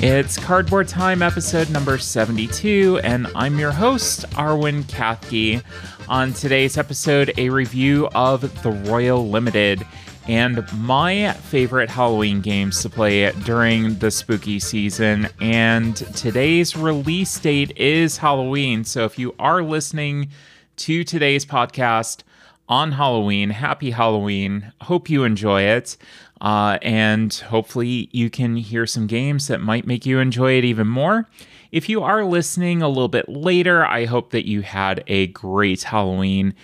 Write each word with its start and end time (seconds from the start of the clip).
It's 0.00 0.36
Cardboard 0.38 0.86
Time 0.86 1.22
episode 1.22 1.70
number 1.70 1.98
72, 1.98 3.00
and 3.02 3.26
I'm 3.34 3.58
your 3.58 3.72
host, 3.72 4.30
Arwen 4.30 4.84
Kathke. 4.84 5.60
On 6.08 6.32
today's 6.32 6.78
episode, 6.78 7.34
a 7.36 7.48
review 7.50 8.08
of 8.14 8.62
The 8.62 8.70
Royal 8.70 9.28
Limited 9.28 9.84
and 10.28 10.64
my 10.72 11.32
favorite 11.32 11.90
Halloween 11.90 12.40
games 12.40 12.80
to 12.82 12.88
play 12.88 13.28
during 13.42 13.98
the 13.98 14.12
spooky 14.12 14.60
season. 14.60 15.30
And 15.40 15.96
today's 16.14 16.76
release 16.76 17.36
date 17.40 17.76
is 17.76 18.18
Halloween, 18.18 18.84
so 18.84 19.04
if 19.04 19.18
you 19.18 19.34
are 19.40 19.64
listening 19.64 20.28
to 20.76 21.02
today's 21.02 21.44
podcast 21.44 22.22
on 22.68 22.92
Halloween, 22.92 23.50
happy 23.50 23.90
Halloween. 23.90 24.72
Hope 24.82 25.08
you 25.08 25.24
enjoy 25.24 25.62
it. 25.62 25.96
Uh, 26.40 26.78
and 26.82 27.34
hopefully, 27.34 28.08
you 28.12 28.30
can 28.30 28.56
hear 28.56 28.86
some 28.86 29.06
games 29.06 29.48
that 29.48 29.60
might 29.60 29.86
make 29.86 30.06
you 30.06 30.18
enjoy 30.18 30.52
it 30.58 30.64
even 30.64 30.86
more. 30.86 31.28
If 31.70 31.88
you 31.88 32.02
are 32.02 32.24
listening 32.24 32.80
a 32.80 32.88
little 32.88 33.08
bit 33.08 33.28
later, 33.28 33.84
I 33.84 34.06
hope 34.06 34.30
that 34.30 34.48
you 34.48 34.62
had 34.62 35.04
a 35.06 35.26
great 35.28 35.82
Halloween 35.82 36.54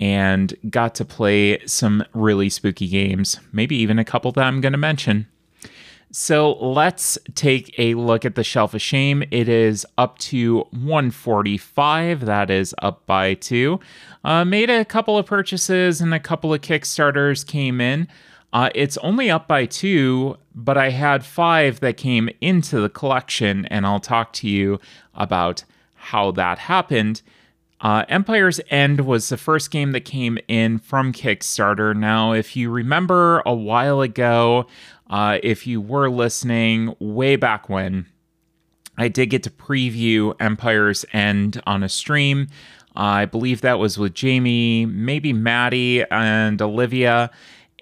and 0.00 0.54
got 0.70 0.94
to 0.96 1.04
play 1.04 1.64
some 1.66 2.04
really 2.14 2.48
spooky 2.48 2.88
games, 2.88 3.38
maybe 3.52 3.76
even 3.76 3.98
a 3.98 4.04
couple 4.04 4.32
that 4.32 4.44
I'm 4.44 4.60
going 4.60 4.72
to 4.72 4.78
mention. 4.78 5.26
So 6.10 6.52
let's 6.52 7.18
take 7.34 7.74
a 7.76 7.94
look 7.94 8.24
at 8.24 8.36
the 8.36 8.44
Shelf 8.44 8.72
of 8.72 8.80
Shame. 8.80 9.24
It 9.32 9.48
is 9.48 9.84
up 9.98 10.16
to 10.18 10.60
145. 10.70 12.20
That 12.24 12.50
is 12.50 12.72
up 12.78 13.04
by 13.04 13.34
two. 13.34 13.80
Uh, 14.22 14.44
made 14.44 14.70
a 14.70 14.84
couple 14.84 15.18
of 15.18 15.26
purchases 15.26 16.00
and 16.00 16.14
a 16.14 16.20
couple 16.20 16.54
of 16.54 16.60
Kickstarters 16.60 17.44
came 17.44 17.80
in. 17.80 18.06
Uh, 18.54 18.70
it's 18.72 18.96
only 18.98 19.28
up 19.28 19.48
by 19.48 19.66
two, 19.66 20.38
but 20.54 20.78
I 20.78 20.90
had 20.90 21.26
five 21.26 21.80
that 21.80 21.96
came 21.96 22.30
into 22.40 22.80
the 22.80 22.88
collection, 22.88 23.66
and 23.66 23.84
I'll 23.84 23.98
talk 23.98 24.32
to 24.34 24.48
you 24.48 24.78
about 25.12 25.64
how 25.96 26.30
that 26.30 26.60
happened. 26.60 27.20
Uh, 27.80 28.04
Empire's 28.08 28.60
End 28.70 29.00
was 29.00 29.28
the 29.28 29.36
first 29.36 29.72
game 29.72 29.90
that 29.90 30.04
came 30.04 30.38
in 30.46 30.78
from 30.78 31.12
Kickstarter. 31.12 31.96
Now, 31.96 32.32
if 32.32 32.54
you 32.54 32.70
remember 32.70 33.42
a 33.44 33.52
while 33.52 34.00
ago, 34.00 34.68
uh, 35.10 35.38
if 35.42 35.66
you 35.66 35.80
were 35.80 36.08
listening 36.08 36.94
way 37.00 37.34
back 37.34 37.68
when, 37.68 38.06
I 38.96 39.08
did 39.08 39.30
get 39.30 39.42
to 39.42 39.50
preview 39.50 40.32
Empire's 40.38 41.04
End 41.12 41.60
on 41.66 41.82
a 41.82 41.88
stream. 41.88 42.46
Uh, 42.94 43.00
I 43.00 43.24
believe 43.24 43.62
that 43.62 43.80
was 43.80 43.98
with 43.98 44.14
Jamie, 44.14 44.86
maybe 44.86 45.32
Maddie, 45.32 46.04
and 46.08 46.62
Olivia 46.62 47.32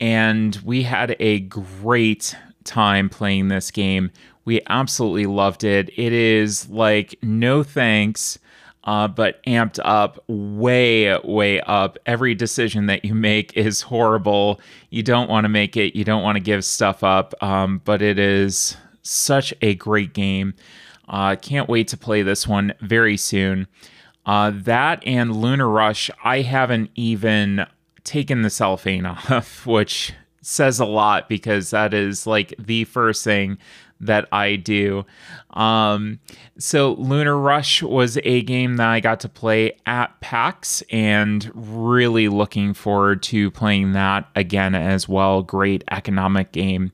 and 0.03 0.57
we 0.65 0.83
had 0.83 1.15
a 1.21 1.39
great 1.39 2.37
time 2.65 3.09
playing 3.09 3.47
this 3.47 3.71
game. 3.71 4.11
We 4.45 4.61
absolutely 4.69 5.27
loved 5.27 5.63
it. 5.63 5.91
It 5.97 6.13
is 6.13 6.69
like 6.69 7.17
no 7.23 7.63
thanks, 7.63 8.37
uh, 8.83 9.07
but 9.07 9.41
amped 9.45 9.79
up, 9.85 10.25
way, 10.27 11.17
way 11.19 11.61
up. 11.61 11.99
Every 12.05 12.35
decision 12.35 12.87
that 12.87 13.05
you 13.05 13.15
make 13.15 13.53
is 13.57 13.83
horrible. 13.83 14.61
You 14.91 15.05
don't 15.05 15.31
want 15.31 15.45
to 15.45 15.49
make 15.49 15.77
it, 15.77 15.97
you 15.97 16.03
don't 16.03 16.25
want 16.25 16.35
to 16.35 16.43
give 16.43 16.65
stuff 16.65 17.05
up, 17.05 17.33
um, 17.41 17.81
but 17.85 18.03
it 18.03 18.19
is 18.19 18.77
such 19.03 19.55
a 19.63 19.77
great 19.77 20.15
game. 20.15 20.55
Uh, 21.07 21.37
can't 21.37 21.69
wait 21.69 21.87
to 21.89 21.97
play 21.97 22.23
this 22.23 22.45
one 22.45 22.75
very 22.81 23.17
soon. 23.17 23.69
Uh, 24.27 24.51
that 24.53 25.01
and 25.07 25.37
Lunar 25.37 25.69
Rush, 25.69 26.11
I 26.25 26.41
haven't 26.41 26.91
even 26.97 27.67
taken 28.05 28.43
the 28.43 28.51
cellophane 28.51 29.07
off, 29.31 29.67
which 29.67 30.13
says 30.41 30.81
a 30.81 30.85
lot 30.85 31.29
because 31.29 31.71
that 31.71 31.95
is 31.95 32.27
like 32.27 32.55
the 32.59 32.85
first 32.85 33.25
thing 33.25 33.59
that 34.03 34.27
I 34.33 34.57
do. 34.57 35.07
Um, 35.51 36.19
so, 36.59 36.95
Lunar 36.95 37.39
Rush 37.39 37.83
was 37.83 38.19
a 38.25 38.43
game 38.43 38.77
that 38.77 38.89
I 38.89 39.01
got 39.01 39.21
to 39.21 39.29
play 39.29 39.79
at 39.87 40.21
PAX 40.21 40.83
and 40.91 41.51
really 41.55 42.29
looking 42.29 42.75
forward 42.75 43.23
to 43.25 43.51
playing 43.53 43.93
that 43.93 44.29
again 44.35 44.75
as 44.75 45.09
well. 45.09 45.43
Great 45.43 45.85
economic 45.91 46.53
game. 46.53 46.93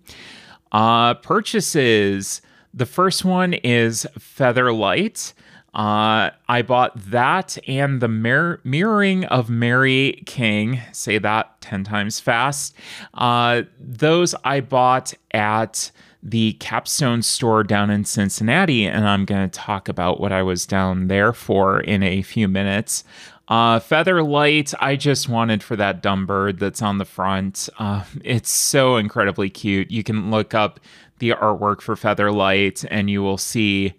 Uh, 0.71 1.15
purchases. 1.15 2.43
The 2.75 2.87
first 2.87 3.25
one 3.25 3.55
is 3.55 4.07
Featherlight. 4.19 5.33
Uh, 5.75 6.31
I 6.49 6.63
bought 6.63 6.97
that 7.11 7.59
and 7.69 8.01
the 8.01 8.09
mir- 8.09 8.61
mirroring 8.65 9.25
of 9.27 9.51
Mary 9.51 10.23
King. 10.27 10.81
Say 10.93 11.19
that 11.19 11.61
10 11.61 11.85
times 11.85 12.21
fast. 12.21 12.75
Uh, 13.15 13.63
those 13.79 14.35
I 14.45 14.61
bought 14.61 15.15
at 15.33 15.91
the 16.23 16.55
Capstone 16.55 17.23
store 17.23 17.63
down 17.63 17.91
in 17.91 18.05
Cincinnati, 18.05 18.87
and 18.87 19.07
I'm 19.07 19.25
going 19.25 19.49
to 19.49 19.59
talk 19.59 19.89
about 19.89 20.21
what 20.21 20.33
I 20.33 20.43
was 20.43 20.67
down 20.67 21.09
there 21.09 21.33
for 21.33 21.81
in 21.81 22.03
a 22.03 22.23
few 22.23 22.49
minutes. 22.49 23.05
Uh, 23.47 23.79
Featherlight, 23.79 24.75
I 24.81 24.97
just 24.97 25.29
wanted 25.29 25.63
for 25.63 25.77
that 25.77 26.03
dumb 26.03 26.27
bird 26.27 26.59
that's 26.59 26.83
on 26.83 26.99
the 26.99 27.05
front. 27.05 27.69
Uh, 27.79 28.05
it's 28.23 28.51
so 28.51 28.97
incredibly 28.97 29.49
cute. 29.49 29.91
You 29.91 30.03
can 30.03 30.31
look 30.31 30.55
up 30.55 30.81
the 31.19 31.31
artwork 31.31 31.81
for 31.81 31.95
Featherlight 31.95 32.87
and 32.91 33.09
you 33.09 33.23
will 33.23 33.39
see 33.39 33.95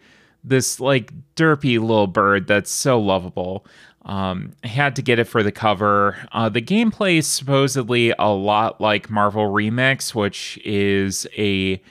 this 0.49 0.79
like 0.79 1.13
derpy 1.35 1.79
little 1.79 2.07
bird 2.07 2.47
that's 2.47 2.71
so 2.71 2.99
lovable. 2.99 3.65
Um, 4.05 4.53
I 4.63 4.67
had 4.67 4.95
to 4.95 5.01
get 5.01 5.19
it 5.19 5.25
for 5.25 5.43
the 5.43 5.51
cover. 5.51 6.17
Uh, 6.31 6.49
the 6.49 6.61
gameplay 6.61 7.17
is 7.17 7.27
supposedly 7.27 8.13
a 8.17 8.29
lot 8.29 8.81
like 8.81 9.09
Marvel 9.09 9.51
Remix, 9.51 10.15
which 10.15 10.59
is 10.65 11.27
a 11.37 11.81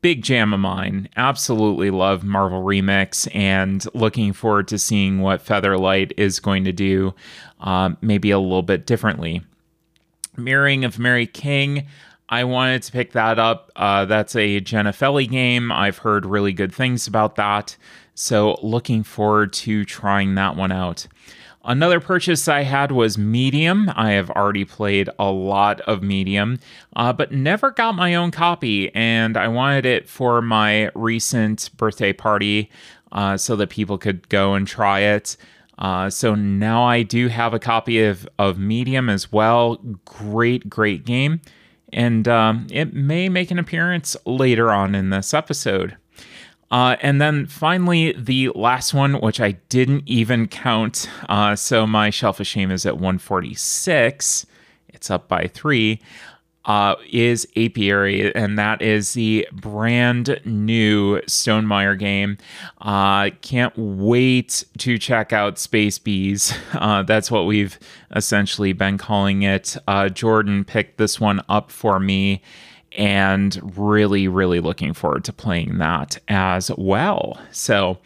big 0.00 0.22
jam 0.22 0.54
of 0.54 0.60
mine. 0.60 1.08
Absolutely 1.16 1.90
love 1.90 2.22
Marvel 2.22 2.62
Remix 2.62 3.28
and 3.34 3.84
looking 3.94 4.32
forward 4.32 4.68
to 4.68 4.78
seeing 4.78 5.20
what 5.20 5.44
Featherlight 5.44 6.12
is 6.16 6.40
going 6.40 6.64
to 6.64 6.72
do, 6.72 7.14
uh, 7.60 7.90
maybe 8.00 8.30
a 8.30 8.38
little 8.38 8.62
bit 8.62 8.86
differently. 8.86 9.42
Mirroring 10.36 10.84
of 10.84 10.98
Mary 10.98 11.26
King. 11.26 11.86
I 12.28 12.44
wanted 12.44 12.82
to 12.82 12.92
pick 12.92 13.12
that 13.12 13.38
up. 13.38 13.70
Uh, 13.76 14.04
that's 14.04 14.34
a 14.34 14.60
Jenna 14.60 14.92
Feli 14.92 15.28
game. 15.28 15.70
I've 15.70 15.98
heard 15.98 16.26
really 16.26 16.52
good 16.52 16.74
things 16.74 17.06
about 17.06 17.36
that. 17.36 17.76
So, 18.16 18.58
looking 18.62 19.02
forward 19.02 19.52
to 19.52 19.84
trying 19.84 20.34
that 20.34 20.56
one 20.56 20.72
out. 20.72 21.06
Another 21.64 22.00
purchase 22.00 22.48
I 22.48 22.62
had 22.62 22.90
was 22.92 23.18
Medium. 23.18 23.90
I 23.94 24.12
have 24.12 24.30
already 24.30 24.64
played 24.64 25.10
a 25.18 25.30
lot 25.30 25.80
of 25.82 26.02
Medium, 26.02 26.58
uh, 26.94 27.12
but 27.12 27.30
never 27.30 27.70
got 27.70 27.94
my 27.94 28.14
own 28.14 28.30
copy, 28.30 28.92
and 28.94 29.36
I 29.36 29.48
wanted 29.48 29.84
it 29.84 30.08
for 30.08 30.40
my 30.40 30.90
recent 30.94 31.70
birthday 31.76 32.12
party 32.12 32.70
uh, 33.12 33.36
so 33.36 33.54
that 33.56 33.70
people 33.70 33.98
could 33.98 34.28
go 34.28 34.54
and 34.54 34.66
try 34.66 35.00
it. 35.00 35.36
Uh, 35.78 36.08
so 36.08 36.34
now 36.34 36.84
I 36.84 37.02
do 37.02 37.28
have 37.28 37.52
a 37.52 37.58
copy 37.58 38.02
of, 38.02 38.26
of 38.38 38.58
Medium 38.58 39.10
as 39.10 39.30
well. 39.30 39.76
Great, 40.04 40.70
great 40.70 41.04
game 41.04 41.40
and 41.92 42.26
um, 42.26 42.66
it 42.70 42.94
may 42.94 43.28
make 43.28 43.50
an 43.50 43.58
appearance 43.58 44.16
later 44.24 44.70
on 44.70 44.94
in 44.94 45.10
this 45.10 45.32
episode. 45.32 45.96
Uh, 46.70 46.96
and 47.00 47.20
then 47.20 47.46
finally, 47.46 48.12
the 48.12 48.50
last 48.54 48.92
one, 48.92 49.20
which 49.20 49.40
I 49.40 49.52
didn't 49.68 50.02
even 50.06 50.48
count. 50.48 51.08
Uh, 51.28 51.54
so 51.54 51.86
my 51.86 52.10
shelf 52.10 52.40
of 52.40 52.46
shame 52.46 52.70
is 52.70 52.84
at 52.84 52.94
146. 52.94 54.46
It's 54.88 55.10
up 55.10 55.28
by 55.28 55.46
three 55.46 56.00
uh, 56.66 56.96
is 57.10 57.46
Apiary, 57.56 58.34
and 58.34 58.58
that 58.58 58.82
is 58.82 59.14
the 59.14 59.48
brand 59.52 60.40
new 60.44 61.20
Stonemaier 61.22 61.98
game. 61.98 62.38
Uh, 62.80 63.30
can't 63.40 63.72
wait 63.76 64.64
to 64.78 64.98
check 64.98 65.32
out 65.32 65.58
Space 65.58 65.98
Bees. 65.98 66.52
Uh, 66.76 67.02
that's 67.02 67.30
what 67.30 67.46
we've 67.46 67.78
essentially 68.14 68.72
been 68.72 68.98
calling 68.98 69.42
it. 69.42 69.76
Uh, 69.88 70.08
Jordan 70.08 70.62
picked 70.64 70.98
this 70.98 71.18
one 71.18 71.40
up 71.48 71.70
for 71.70 71.98
me, 71.98 72.42
and 72.92 73.78
really, 73.78 74.28
really 74.28 74.60
looking 74.60 74.94
forward 74.94 75.24
to 75.24 75.32
playing 75.32 75.78
that 75.78 76.18
as 76.28 76.70
well. 76.76 77.40
So, 77.52 77.98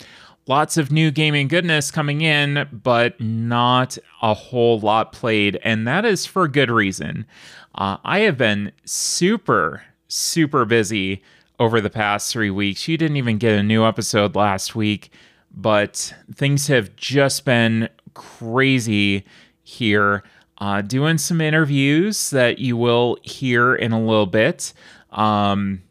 lots 0.47 0.77
of 0.77 0.91
new 0.91 1.11
gaming 1.11 1.49
goodness 1.49 1.91
coming 1.91 2.23
in, 2.23 2.69
but 2.73 3.21
not 3.21 3.99
a 4.23 4.35
whole 4.35 4.81
lot 4.81 5.13
played, 5.13 5.59
and 5.63 5.87
that 5.87 6.05
is 6.05 6.27
for 6.27 6.49
good 6.49 6.71
reason. 6.71 7.27
Uh, 7.75 7.99
I 8.05 8.21
have 8.21 8.37
been 8.37 8.73
super, 8.85 9.85
super 10.09 10.65
busy 10.65 11.23
over 11.59 11.81
the 11.81 11.91
past 11.91 12.33
three 12.33 12.51
weeks. 12.51 12.89
You 12.89 12.97
didn't 12.97 13.17
even 13.17 13.39
get 13.39 13.59
a 13.59 13.63
new 13.63 13.85
episode 13.85 14.35
last 14.35 14.75
week, 14.75 15.13
but 15.55 16.15
things 16.35 16.67
have 16.67 16.97
just 16.97 17.45
been 17.45 17.89
crazy 18.15 19.25
here. 19.63 20.25
Uh, 20.61 20.83
doing 20.83 21.17
some 21.17 21.41
interviews 21.41 22.31
that 22.31 22.59
you 22.59 22.77
will 22.77 23.17
hear 23.23 23.75
in 23.75 23.93
a 23.93 24.01
little 24.01 24.27
bit. 24.27 24.73
Um, 25.11 25.83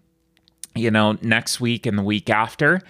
you 0.75 0.91
know, 0.91 1.17
next 1.21 1.59
week 1.59 1.85
and 1.85 1.97
the 1.97 2.03
week 2.03 2.29
after. 2.29 2.81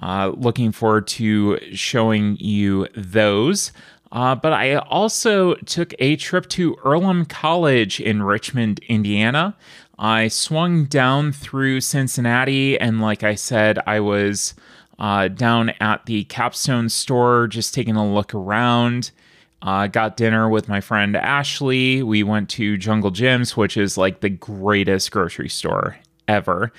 Uh, 0.00 0.32
looking 0.36 0.72
forward 0.72 1.06
to 1.06 1.58
showing 1.74 2.36
you 2.38 2.86
those. 2.96 3.72
Uh, 4.10 4.34
but 4.34 4.52
I 4.52 4.76
also 4.76 5.54
took 5.54 5.94
a 5.98 6.16
trip 6.16 6.48
to 6.50 6.76
Earlham 6.84 7.26
College 7.26 8.00
in 8.00 8.22
Richmond, 8.22 8.80
Indiana. 8.88 9.56
I 9.98 10.28
swung 10.28 10.84
down 10.84 11.32
through 11.32 11.80
Cincinnati, 11.80 12.78
and 12.78 13.00
like 13.00 13.22
I 13.22 13.34
said, 13.34 13.78
I 13.86 14.00
was 14.00 14.54
uh, 14.98 15.28
down 15.28 15.70
at 15.80 16.06
the 16.06 16.24
Capstone 16.24 16.88
store 16.88 17.48
just 17.48 17.74
taking 17.74 17.96
a 17.96 18.12
look 18.12 18.34
around. 18.34 19.10
Uh, 19.60 19.88
got 19.88 20.16
dinner 20.16 20.48
with 20.48 20.68
my 20.68 20.80
friend 20.80 21.16
Ashley. 21.16 22.02
We 22.02 22.22
went 22.22 22.48
to 22.50 22.76
Jungle 22.76 23.10
Jim's, 23.10 23.56
which 23.56 23.76
is 23.76 23.98
like 23.98 24.20
the 24.20 24.28
greatest 24.28 25.10
grocery 25.10 25.48
store 25.48 25.96
ever. 26.28 26.72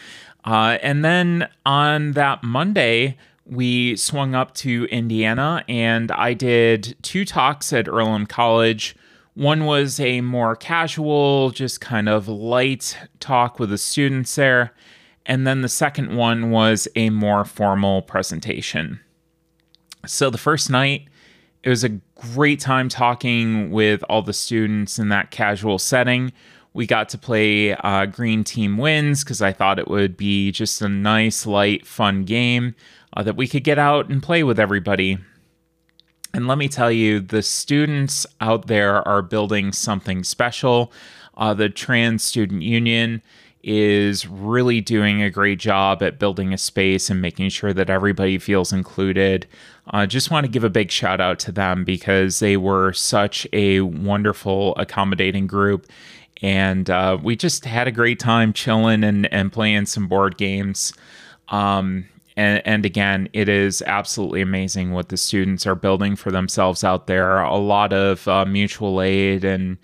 Uh, 0.46 0.78
and 0.82 1.04
then 1.04 1.50
on 1.66 2.14
that 2.14 2.44
Monday, 2.44 3.18
we 3.46 3.96
swung 3.96 4.36
up 4.36 4.54
to 4.56 4.86
Indiana 4.86 5.64
and 5.68 6.12
I 6.12 6.34
did 6.34 6.96
two 7.02 7.26
talks 7.26 7.74
at 7.74 7.88
Earlham 7.88 8.26
College. 8.26 8.96
One 9.34 9.66
was 9.66 10.00
a 10.00 10.22
more 10.22 10.56
casual, 10.56 11.50
just 11.50 11.82
kind 11.82 12.08
of 12.08 12.28
light 12.28 12.98
talk 13.20 13.60
with 13.60 13.72
the 13.72 13.78
students 13.78 14.36
there. 14.36 14.74
And 15.26 15.46
then 15.46 15.62
the 15.62 15.70
second 15.70 16.16
one 16.16 16.52
was 16.52 16.88
a 16.96 17.10
more 17.10 17.46
formal 17.46 18.02
presentation. 18.02 19.00
So 20.06 20.30
the 20.30 20.38
first 20.38 20.70
night, 20.70 21.08
it 21.64 21.70
was 21.70 21.84
a 21.84 22.00
great 22.20 22.60
time 22.60 22.90
talking 22.90 23.72
with 23.72 24.04
all 24.10 24.22
the 24.22 24.34
students 24.34 25.00
in 25.00 25.10
that 25.10 25.32
casual 25.32 25.80
setting. 25.80 26.32
We 26.74 26.86
got 26.86 27.10
to 27.10 27.18
play 27.18 27.74
uh, 27.74 28.06
Green 28.06 28.44
Team 28.44 28.78
Wins 28.78 29.24
because 29.24 29.42
I 29.42 29.52
thought 29.52 29.80
it 29.80 29.88
would 29.88 30.16
be 30.16 30.52
just 30.52 30.82
a 30.82 30.90
nice, 30.90 31.46
light, 31.46 31.86
fun 31.86 32.26
game 32.26 32.76
uh, 33.14 33.24
that 33.24 33.36
we 33.36 33.48
could 33.48 33.64
get 33.64 33.80
out 33.80 34.10
and 34.10 34.22
play 34.22 34.44
with 34.44 34.60
everybody. 34.60 35.18
And 36.34 36.48
let 36.48 36.58
me 36.58 36.68
tell 36.68 36.92
you, 36.92 37.20
the 37.20 37.42
students 37.42 38.28
out 38.40 38.68
there 38.68 39.08
are 39.08 39.22
building 39.22 39.72
something 39.72 40.24
special. 40.24 40.92
Uh, 41.36 41.54
the 41.54 41.70
Trans 41.70 42.24
Student 42.24 42.62
Union 42.62 43.22
is 43.62 44.26
really 44.28 44.80
doing 44.80 45.22
a 45.22 45.30
great 45.30 45.60
job 45.60 46.02
at 46.02 46.20
building 46.20 46.54
a 46.54 46.58
space 46.58 47.10
and 47.10 47.22
making 47.22 47.50
sure 47.50 47.74
that 47.74 47.90
everybody 47.90 48.38
feels 48.38 48.72
included. 48.72 49.46
I 49.88 50.04
uh, 50.04 50.06
just 50.06 50.32
want 50.32 50.46
to 50.46 50.52
give 50.52 50.64
a 50.64 50.70
big 50.70 50.92
shout 50.92 51.20
out 51.20 51.40
to 51.40 51.52
them 51.52 51.84
because 51.84 52.40
they 52.40 52.58
were 52.58 52.94
such 52.94 53.48
a 53.52 53.82
wonderful, 53.82 54.76
accommodating 54.78 55.48
group. 55.48 55.88
And 56.42 56.90
uh, 56.90 57.18
we 57.22 57.36
just 57.36 57.66
had 57.66 57.88
a 57.88 57.92
great 57.92 58.20
time 58.20 58.54
chilling 58.54 59.04
and, 59.04 59.32
and 59.34 59.52
playing 59.52 59.88
some 59.88 60.08
board 60.08 60.38
games. 60.38 60.94
Um, 61.50 62.08
and, 62.38 62.62
and 62.66 62.86
again, 62.86 63.28
it 63.34 63.50
is 63.50 63.82
absolutely 63.82 64.40
amazing 64.40 64.94
what 64.94 65.10
the 65.10 65.18
students 65.18 65.68
are 65.68 65.76
building 65.76 66.16
for 66.16 66.32
themselves 66.32 66.86
out 66.86 67.08
there. 67.08 67.42
A 67.42 67.58
lot 67.58 67.92
of 67.92 68.26
uh, 68.30 68.46
mutual 68.46 69.02
aid 69.02 69.44
and 69.44 69.78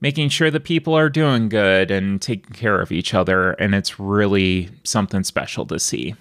making 0.00 0.28
sure 0.30 0.50
that 0.50 0.64
people 0.64 0.94
are 0.94 1.10
doing 1.10 1.48
good 1.48 1.90
and 1.90 2.20
taking 2.20 2.54
care 2.54 2.80
of 2.80 2.90
each 2.90 3.14
other. 3.14 3.52
And 3.52 3.74
it's 3.74 4.00
really 4.00 4.70
something 4.84 5.24
special 5.24 5.66
to 5.66 5.78
see. 5.78 6.14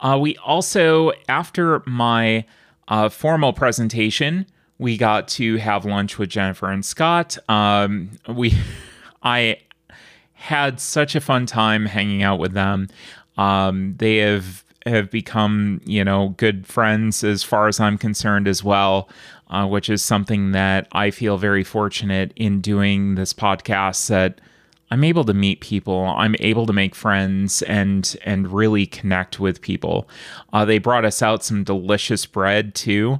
Uh, 0.00 0.18
we 0.20 0.36
also, 0.38 1.12
after 1.28 1.82
my 1.86 2.44
uh, 2.88 3.08
formal 3.08 3.52
presentation, 3.52 4.46
we 4.78 4.96
got 4.96 5.28
to 5.28 5.56
have 5.56 5.84
lunch 5.84 6.18
with 6.18 6.28
Jennifer 6.28 6.70
and 6.70 6.84
Scott. 6.84 7.38
Um, 7.48 8.10
we, 8.28 8.52
I 9.22 9.58
had 10.34 10.80
such 10.80 11.14
a 11.14 11.20
fun 11.20 11.46
time 11.46 11.86
hanging 11.86 12.22
out 12.22 12.38
with 12.38 12.52
them. 12.52 12.88
Um, 13.38 13.94
they 13.98 14.18
have 14.18 14.64
have 14.86 15.10
become, 15.10 15.80
you 15.84 16.04
know, 16.04 16.34
good 16.36 16.66
friends 16.66 17.24
as 17.24 17.42
far 17.42 17.68
as 17.68 17.80
I'm 17.80 17.98
concerned 17.98 18.48
as 18.48 18.62
well, 18.62 19.08
uh, 19.48 19.66
which 19.66 19.90
is 19.90 20.02
something 20.02 20.52
that 20.52 20.88
I 20.92 21.10
feel 21.10 21.38
very 21.38 21.64
fortunate 21.64 22.32
in 22.36 22.60
doing 22.60 23.14
this 23.14 23.32
podcast 23.32 24.08
that 24.08 24.40
I'm 24.90 25.02
able 25.02 25.24
to 25.24 25.34
meet 25.34 25.60
people, 25.60 26.04
I'm 26.04 26.36
able 26.38 26.66
to 26.66 26.72
make 26.72 26.94
friends 26.94 27.62
and 27.62 28.16
and 28.24 28.52
really 28.52 28.86
connect 28.86 29.40
with 29.40 29.60
people. 29.60 30.08
Uh, 30.52 30.64
they 30.64 30.78
brought 30.78 31.04
us 31.04 31.22
out 31.22 31.44
some 31.44 31.64
delicious 31.64 32.24
bread 32.24 32.74
too 32.74 33.18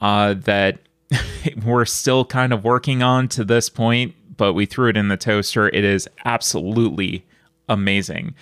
uh, 0.00 0.34
that 0.34 0.80
we're 1.64 1.86
still 1.86 2.24
kind 2.24 2.52
of 2.52 2.64
working 2.64 3.02
on 3.02 3.28
to 3.28 3.44
this 3.44 3.70
point, 3.70 4.14
but 4.36 4.52
we 4.52 4.66
threw 4.66 4.90
it 4.90 4.96
in 4.96 5.08
the 5.08 5.16
toaster. 5.16 5.68
It 5.68 5.84
is 5.84 6.08
absolutely 6.24 7.24
amazing. 7.68 8.34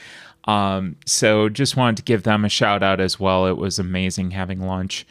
Um, 0.46 0.96
so 1.06 1.48
just 1.48 1.76
wanted 1.76 1.96
to 1.98 2.02
give 2.02 2.22
them 2.22 2.44
a 2.44 2.48
shout 2.48 2.82
out 2.82 3.00
as 3.00 3.18
well. 3.18 3.46
It 3.46 3.56
was 3.56 3.78
amazing 3.78 4.32
having 4.32 4.60
lunch. 4.60 5.06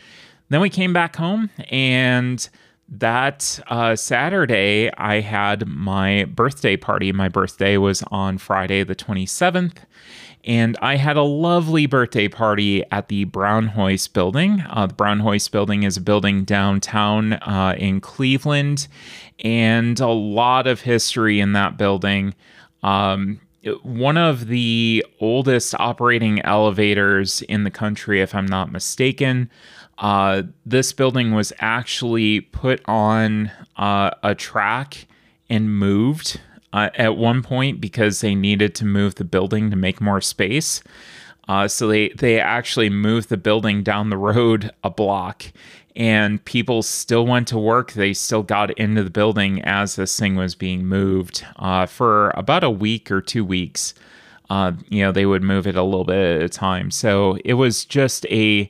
Then 0.50 0.62
we 0.62 0.70
came 0.70 0.94
back 0.94 1.16
home 1.16 1.50
and 1.70 2.48
that 2.90 3.60
uh, 3.68 3.96
Saturday, 3.96 4.92
I 4.98 5.22
had 5.22 5.68
my 5.68 6.26
birthday 6.26 6.78
party. 6.78 7.12
My 7.12 7.30
birthday 7.30 7.78
was 7.78 8.04
on 8.12 8.38
Friday, 8.38 8.84
the 8.84 8.96
27th, 8.96 9.78
and 10.44 10.78
I 10.82 10.98
had 10.98 11.18
a 11.18 11.24
lovely 11.24 11.86
birthday 11.86 12.28
party 12.28 12.84
at 12.92 13.08
the 13.08 13.26
Brownhoist 13.26 14.14
building. 14.14 14.64
Uh, 14.70 14.88
the 14.88 14.94
Brownhoist 14.94 15.52
building 15.52 15.84
is 15.84 15.98
a 15.98 16.02
building 16.02 16.44
downtown 16.44 17.34
uh, 17.34 17.76
in 17.78 18.02
Cleveland, 18.02 18.88
and 19.44 20.00
a 20.00 20.08
lot 20.08 20.68
of 20.68 20.82
history 20.82 21.40
in 21.40 21.54
that 21.54 21.78
building. 21.78 22.36
Um, 22.84 23.40
one 23.84 24.18
of 24.18 24.48
the 24.48 25.06
oldest 25.20 25.74
operating 25.80 26.42
elevators 26.42 27.42
in 27.44 27.64
the 27.64 27.72
country, 27.72 28.22
if 28.22 28.36
I'm 28.36 28.46
not 28.46 28.72
mistaken. 28.72 29.50
Uh, 29.98 30.44
this 30.66 30.92
building 30.92 31.34
was 31.34 31.54
actually 31.60 32.42
put 32.42 32.82
on 32.86 33.52
uh, 33.78 34.12
a 34.24 34.36
track 34.36 35.08
and 35.50 35.78
moved 35.78 36.42
uh, 36.74 36.90
at 36.96 37.16
one 37.16 37.44
point 37.44 37.80
because 37.80 38.22
they 38.22 38.36
needed 38.36 38.74
to 38.76 38.86
move 38.86 39.16
the 39.16 39.24
building 39.24 39.70
to 39.70 39.76
make 39.76 40.02
more 40.02 40.20
space. 40.20 40.84
Uh, 41.48 41.68
so 41.68 41.88
they 41.88 42.10
they 42.10 42.40
actually 42.40 42.90
moved 42.90 43.30
the 43.30 43.38
building 43.38 43.84
down 43.84 44.10
the 44.10 44.18
road 44.18 44.72
a 44.84 44.90
block, 44.90 45.44
and 45.96 46.44
people 46.46 46.82
still 46.82 47.26
went 47.26 47.48
to 47.50 47.58
work. 47.58 47.94
They 47.94 48.14
still 48.14 48.44
got 48.44 48.72
into 48.78 49.04
the 49.04 49.10
building 49.10 49.62
as 49.62 49.96
this 49.96 50.18
thing 50.20 50.36
was 50.36 50.56
being 50.56 50.86
moved 50.86 51.46
uh, 51.58 51.86
for 51.86 52.32
about 52.32 52.64
a 52.64 52.70
week 52.70 53.12
or 53.12 53.22
two 53.22 53.46
weeks. 53.46 53.94
Uh, 54.50 54.74
you 54.90 55.02
know, 55.02 55.12
they 55.12 55.26
would 55.26 55.44
move 55.44 55.68
it 55.68 55.76
a 55.76 55.84
little 55.84 56.04
bit 56.04 56.38
at 56.38 56.42
a 56.42 56.50
time. 56.50 56.92
So 56.92 57.38
it 57.46 57.54
was 57.54 57.86
just 57.86 58.26
a 58.28 58.70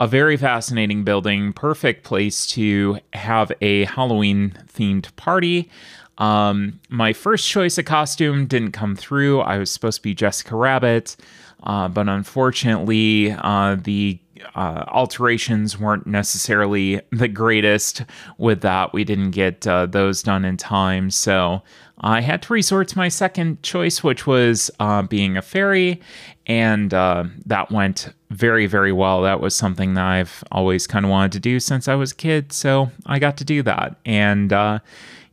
a 0.00 0.06
very 0.08 0.36
fascinating 0.36 1.04
building, 1.04 1.52
perfect 1.52 2.02
place 2.02 2.44
to 2.48 2.98
have 3.12 3.52
a 3.60 3.84
Halloween 3.84 4.52
themed 4.66 5.14
party. 5.14 5.70
Um, 6.18 6.80
my 6.88 7.12
first 7.12 7.48
choice 7.48 7.78
of 7.78 7.84
costume 7.84 8.46
didn't 8.46 8.72
come 8.72 8.96
through. 8.96 9.40
I 9.42 9.58
was 9.58 9.70
supposed 9.70 9.98
to 9.98 10.02
be 10.02 10.12
Jessica 10.12 10.56
Rabbit, 10.56 11.16
uh, 11.62 11.86
but 11.86 12.08
unfortunately, 12.08 13.30
uh, 13.30 13.76
the 13.80 14.18
uh, 14.54 14.84
alterations 14.88 15.78
weren't 15.78 16.06
necessarily 16.06 17.00
the 17.10 17.28
greatest 17.28 18.04
with 18.38 18.60
that. 18.62 18.92
We 18.92 19.04
didn't 19.04 19.30
get 19.30 19.66
uh, 19.66 19.86
those 19.86 20.22
done 20.22 20.44
in 20.44 20.56
time. 20.56 21.10
So 21.10 21.62
I 22.00 22.20
had 22.20 22.42
to 22.42 22.52
resort 22.52 22.88
to 22.88 22.98
my 22.98 23.08
second 23.08 23.62
choice, 23.62 24.02
which 24.02 24.26
was 24.26 24.70
uh, 24.80 25.02
being 25.02 25.36
a 25.36 25.42
fairy. 25.42 26.00
And 26.46 26.92
uh, 26.92 27.24
that 27.46 27.70
went 27.70 28.12
very, 28.30 28.66
very 28.66 28.92
well. 28.92 29.22
That 29.22 29.40
was 29.40 29.54
something 29.54 29.94
that 29.94 30.04
I've 30.04 30.42
always 30.50 30.86
kind 30.86 31.04
of 31.04 31.10
wanted 31.10 31.32
to 31.32 31.40
do 31.40 31.60
since 31.60 31.86
I 31.86 31.94
was 31.94 32.12
a 32.12 32.16
kid. 32.16 32.52
So 32.52 32.90
I 33.06 33.18
got 33.18 33.36
to 33.36 33.44
do 33.44 33.62
that. 33.62 33.96
And, 34.04 34.52
uh, 34.52 34.80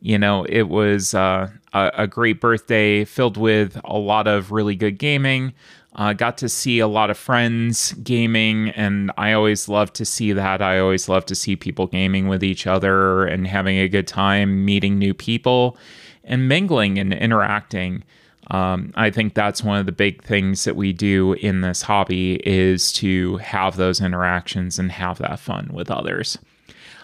you 0.01 0.19
know, 0.19 0.45
it 0.47 0.69
was 0.69 1.13
uh, 1.13 1.49
a, 1.73 1.91
a 1.95 2.07
great 2.07 2.39
birthday 2.39 3.05
filled 3.05 3.37
with 3.37 3.79
a 3.83 3.97
lot 3.97 4.27
of 4.27 4.51
really 4.51 4.75
good 4.75 4.97
gaming. 4.99 5.53
Uh, 5.95 6.13
got 6.13 6.37
to 6.37 6.47
see 6.47 6.79
a 6.79 6.87
lot 6.87 7.09
of 7.09 7.17
friends 7.17 7.93
gaming, 8.03 8.69
and 8.69 9.11
I 9.17 9.33
always 9.33 9.67
love 9.67 9.91
to 9.93 10.05
see 10.05 10.31
that. 10.33 10.61
I 10.61 10.79
always 10.79 11.09
love 11.09 11.25
to 11.25 11.35
see 11.35 11.55
people 11.55 11.87
gaming 11.87 12.27
with 12.27 12.43
each 12.43 12.67
other 12.67 13.25
and 13.25 13.47
having 13.47 13.77
a 13.77 13.89
good 13.89 14.07
time, 14.07 14.63
meeting 14.65 14.99
new 14.99 15.13
people, 15.13 15.77
and 16.23 16.47
mingling 16.47 16.99
and 16.99 17.13
interacting. 17.13 18.03
Um, 18.51 18.93
I 18.95 19.09
think 19.09 19.33
that's 19.33 19.63
one 19.63 19.79
of 19.79 19.85
the 19.85 19.91
big 19.91 20.23
things 20.23 20.63
that 20.63 20.75
we 20.75 20.93
do 20.93 21.33
in 21.33 21.61
this 21.61 21.81
hobby 21.81 22.35
is 22.47 22.91
to 22.93 23.37
have 23.37 23.75
those 23.75 23.99
interactions 23.99 24.79
and 24.79 24.91
have 24.91 25.17
that 25.19 25.39
fun 25.39 25.69
with 25.73 25.91
others. 25.91 26.37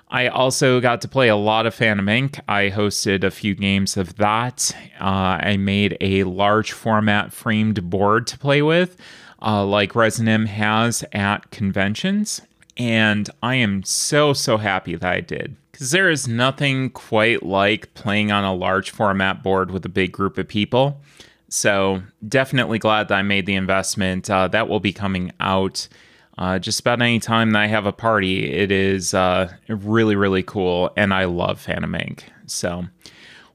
I 0.09 0.27
also 0.27 0.79
got 0.79 1.01
to 1.01 1.07
play 1.07 1.29
a 1.29 1.35
lot 1.35 1.65
of 1.65 1.73
Phantom 1.73 2.07
Ink. 2.07 2.39
I 2.47 2.69
hosted 2.69 3.23
a 3.23 3.31
few 3.31 3.55
games 3.55 3.97
of 3.97 4.15
that. 4.17 4.75
Uh, 4.99 5.39
I 5.41 5.57
made 5.57 5.97
a 5.99 6.23
large 6.23 6.71
format 6.71 7.33
framed 7.33 7.89
board 7.89 8.27
to 8.27 8.37
play 8.37 8.61
with, 8.61 8.97
uh, 9.41 9.65
like 9.65 9.93
Resonym 9.93 10.45
has 10.47 11.03
at 11.11 11.49
conventions. 11.49 12.41
And 12.77 13.29
I 13.41 13.55
am 13.55 13.83
so, 13.83 14.33
so 14.33 14.57
happy 14.57 14.95
that 14.95 15.11
I 15.11 15.21
did. 15.21 15.55
Because 15.71 15.91
there 15.91 16.09
is 16.09 16.27
nothing 16.27 16.91
quite 16.91 17.43
like 17.43 17.93
playing 17.95 18.31
on 18.31 18.43
a 18.43 18.53
large 18.53 18.91
format 18.91 19.43
board 19.43 19.71
with 19.71 19.85
a 19.85 19.89
big 19.89 20.11
group 20.11 20.37
of 20.37 20.47
people. 20.47 21.01
So, 21.49 22.01
definitely 22.27 22.79
glad 22.79 23.07
that 23.07 23.17
I 23.17 23.21
made 23.21 23.45
the 23.45 23.55
investment. 23.55 24.29
Uh, 24.29 24.47
that 24.49 24.67
will 24.67 24.79
be 24.79 24.93
coming 24.93 25.31
out 25.39 25.87
uh, 26.37 26.59
just 26.59 26.79
about 26.79 27.01
any 27.01 27.19
time 27.19 27.51
that 27.51 27.61
I 27.61 27.67
have 27.67 27.85
a 27.85 27.91
party, 27.91 28.51
it 28.51 28.71
is 28.71 29.13
uh, 29.13 29.51
really, 29.67 30.15
really 30.15 30.43
cool. 30.43 30.91
And 30.97 31.13
I 31.13 31.25
love 31.25 31.59
Phantom 31.61 31.95
Ink. 31.95 32.29
So, 32.45 32.85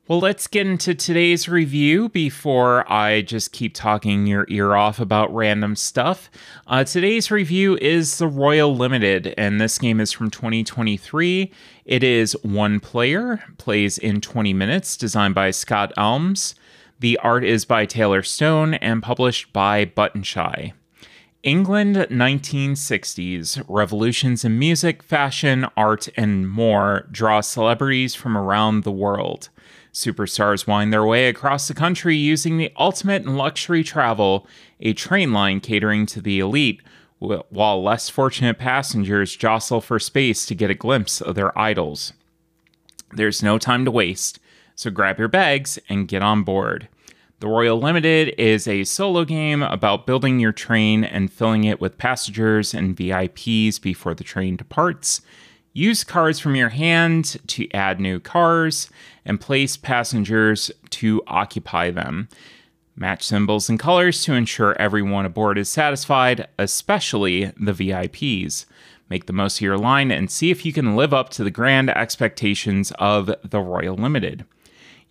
well, 0.09 0.19
let's 0.19 0.47
get 0.49 0.67
into 0.67 0.95
today's 0.95 1.49
review 1.49 2.09
before 2.09 2.91
I 2.91 3.23
just 3.23 3.53
keep 3.53 3.75
talking 3.75 4.27
your 4.27 4.45
ear 4.49 4.75
off 4.75 4.99
about 4.99 5.33
random 5.33 5.77
stuff. 5.77 6.31
Uh, 6.67 6.83
today's 6.83 7.31
review 7.31 7.77
is 7.81 8.19
the 8.19 8.27
Royal 8.27 8.75
Limited, 8.75 9.35
and 9.39 9.61
this 9.61 9.79
game 9.79 10.01
is 10.01 10.11
from 10.11 10.31
2023. 10.31 11.53
It 11.85 12.03
is 12.03 12.33
one 12.43 12.81
player, 12.81 13.45
plays 13.59 13.99
in 13.99 14.21
20 14.21 14.53
minutes, 14.53 14.97
designed 14.97 15.37
by 15.37 15.53
Scott 15.53 15.93
Almes. 15.97 16.55
The 16.99 17.17
art 17.19 17.45
is 17.45 17.65
by 17.65 17.87
Taylor 17.87 18.23
Stone 18.23 18.75
and 18.75 19.03
published 19.03 19.53
by 19.53 19.85
Button 19.85 20.23
Shy. 20.23 20.73
England 21.43 21.97
1960s, 21.97 23.65
revolutions 23.67 24.45
in 24.45 24.59
music, 24.59 25.03
fashion, 25.03 25.67
art, 25.75 26.07
and 26.15 26.47
more 26.51 27.09
draw 27.11 27.41
celebrities 27.41 28.15
from 28.15 28.37
around 28.37 28.85
the 28.85 28.93
world. 28.93 29.49
Superstars 29.91 30.67
wind 30.67 30.93
their 30.93 31.07
way 31.07 31.29
across 31.29 31.67
the 31.67 31.73
country 31.73 32.15
using 32.15 32.59
the 32.59 32.71
ultimate 32.79 33.23
in 33.23 33.39
luxury 33.39 33.83
travel, 33.83 34.47
a 34.81 34.93
train 34.93 35.33
line 35.33 35.61
catering 35.61 36.05
to 36.07 36.21
the 36.21 36.41
elite, 36.41 36.83
while 37.19 37.83
less 37.83 38.11
fortunate 38.11 38.59
passengers 38.59 39.35
jostle 39.35 39.81
for 39.81 39.99
space 39.99 40.45
to 40.45 40.55
get 40.55 40.71
a 40.71 40.75
glimpse 40.75 41.23
of 41.23 41.37
their 41.37 41.59
idols. 41.59 42.13
There's 43.15 43.43
no 43.43 43.57
time 43.57 43.87
to 43.87 43.91
waste, 43.91 44.41
so 44.75 44.91
grab 44.91 45.19
your 45.19 45.29
bags 45.29 45.79
and 45.89 46.07
get 46.07 46.23
on 46.23 46.43
board. 46.43 46.89
The 47.41 47.49
Royal 47.49 47.81
Limited 47.81 48.35
is 48.37 48.69
a 48.69 48.85
solo 48.85 49.25
game 49.25 49.63
about 49.63 50.07
building 50.07 50.41
your 50.41 50.53
train 50.53 51.05
and 51.05 51.33
filling 51.33 51.65
it 51.65 51.81
with 51.81 51.97
passengers 51.97 52.75
and 52.75 52.95
VIPs 52.95 53.81
before 53.81 54.13
the 54.13 54.25
train 54.25 54.57
departs. 54.57 55.23
Use 55.73 56.05
cards 56.05 56.39
from 56.39 56.55
your 56.55 56.69
hand 56.69 57.41
to 57.47 57.67
add 57.73 57.99
new 57.99 58.21
cars 58.21 58.91
and 59.25 59.41
place 59.41 59.79
passengers 59.79 60.71
to 60.91 61.23
occupy 61.27 61.91
them. 61.91 62.29
Match 62.95 63.23
symbols 63.23 63.71
and 63.71 63.81
colors 63.81 64.23
to 64.25 64.35
ensure 64.35 64.77
everyone 64.79 65.25
aboard 65.25 65.57
is 65.57 65.71
satisfied, 65.71 66.47
especially 66.59 67.47
the 67.59 67.73
VIPs. 67.73 68.67
Make 69.09 69.25
the 69.25 69.33
most 69.33 69.57
of 69.57 69.63
your 69.63 69.79
line 69.79 70.11
and 70.11 70.31
see 70.31 70.51
if 70.51 70.67
you 70.67 70.75
can 70.75 70.95
live 70.95 71.15
up 71.15 71.31
to 71.31 71.43
the 71.43 71.51
grand 71.51 71.89
expectations 71.89 72.93
of 72.99 73.35
the 73.43 73.61
Royal 73.61 73.97
Limited. 73.97 74.45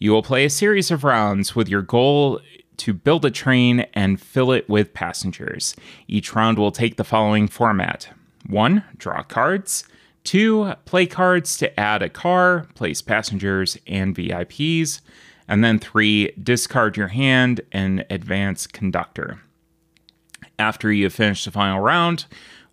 You 0.01 0.13
will 0.13 0.23
play 0.23 0.45
a 0.45 0.49
series 0.49 0.91
of 0.91 1.03
rounds 1.03 1.57
with 1.57 1.67
your 1.67 1.81
goal 1.81 2.39
to 2.77 2.93
build 2.93 3.25
a 3.25 3.31
train 3.31 3.81
and 3.93 4.19
fill 4.19 4.53
it 4.53 4.69
with 4.69 4.93
passengers. 4.93 5.75
Each 6.07 6.33
round 6.33 6.57
will 6.57 6.71
take 6.71 6.95
the 6.95 7.03
following 7.03 7.49
format 7.49 8.07
1. 8.47 8.81
Draw 8.97 9.23
cards. 9.23 9.83
2. 10.23 10.73
Play 10.85 11.05
cards 11.05 11.57
to 11.57 11.77
add 11.77 12.01
a 12.01 12.07
car, 12.07 12.67
place 12.75 13.01
passengers, 13.01 13.77
and 13.87 14.15
VIPs. 14.15 15.01
And 15.49 15.65
then 15.65 15.79
3. 15.79 16.31
Discard 16.41 16.95
your 16.95 17.09
hand 17.09 17.59
and 17.73 18.05
advance 18.09 18.67
conductor. 18.67 19.41
After 20.57 20.93
you 20.93 21.05
have 21.05 21.13
finished 21.13 21.43
the 21.43 21.51
final 21.51 21.81
round, 21.81 22.25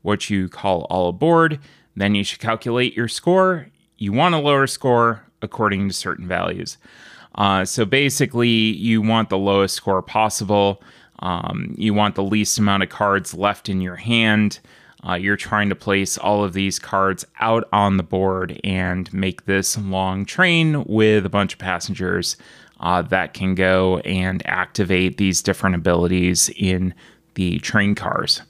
what 0.02 0.30
you 0.30 0.48
call 0.48 0.82
all 0.82 1.08
aboard, 1.08 1.58
then 1.96 2.14
you 2.14 2.22
should 2.22 2.38
calculate 2.38 2.96
your 2.96 3.08
score. 3.08 3.66
You 3.98 4.12
want 4.12 4.36
a 4.36 4.38
lower 4.38 4.68
score 4.68 5.25
according 5.42 5.88
to 5.88 5.94
certain 5.94 6.26
values. 6.26 6.78
Uh, 7.34 7.64
so 7.64 7.84
basically, 7.84 8.48
you 8.48 9.02
want 9.02 9.28
the 9.28 9.38
lowest 9.38 9.74
score 9.74 10.02
possible. 10.02 10.82
Um, 11.20 11.74
you 11.76 11.94
want 11.94 12.14
the 12.14 12.22
least 12.22 12.58
amount 12.58 12.82
of 12.82 12.88
cards 12.88 13.34
left 13.34 13.68
in 13.68 13.80
your 13.80 13.96
hand. 13.96 14.58
Uh, 15.06 15.14
you're 15.14 15.36
trying 15.36 15.68
to 15.68 15.74
place 15.74 16.18
all 16.18 16.42
of 16.42 16.52
these 16.52 16.78
cards 16.78 17.24
out 17.40 17.68
on 17.72 17.96
the 17.96 18.02
board 18.02 18.58
and 18.64 19.12
make 19.12 19.44
this 19.44 19.78
long 19.78 20.24
train 20.24 20.82
with 20.84 21.24
a 21.24 21.28
bunch 21.28 21.52
of 21.52 21.58
passengers 21.58 22.36
uh, 22.80 23.02
that 23.02 23.32
can 23.32 23.54
go 23.54 23.98
and 23.98 24.44
activate 24.46 25.16
these 25.16 25.42
different 25.42 25.76
abilities 25.76 26.50
in 26.56 26.92
the 27.34 27.58
train 27.60 27.94
cars. 27.94 28.42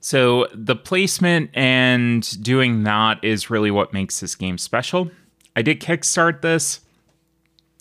So, 0.00 0.48
the 0.52 0.76
placement 0.76 1.50
and 1.54 2.42
doing 2.42 2.82
that 2.82 3.22
is 3.24 3.48
really 3.48 3.70
what 3.70 3.94
makes 3.94 4.20
this 4.20 4.34
game 4.34 4.58
special. 4.58 5.10
I 5.56 5.62
did 5.62 5.80
kickstart 5.80 6.42
this. 6.42 6.80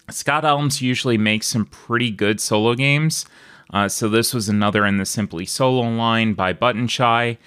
Scott 0.10 0.44
Almes 0.44 0.82
usually 0.82 1.18
makes 1.18 1.48
some 1.48 1.65
pretty 1.65 2.12
good 2.12 2.39
solo 2.39 2.75
games. 2.75 3.25
Uh, 3.74 3.88
so 3.88 4.08
this 4.08 4.34
was 4.34 4.50
another 4.50 4.86
in 4.86 4.98
the 4.98 5.06
Simply 5.06 5.46
Solo 5.46 5.89
line 5.89 6.34
by 6.34 6.53
Button 6.53 6.88
Shy. 6.88 7.38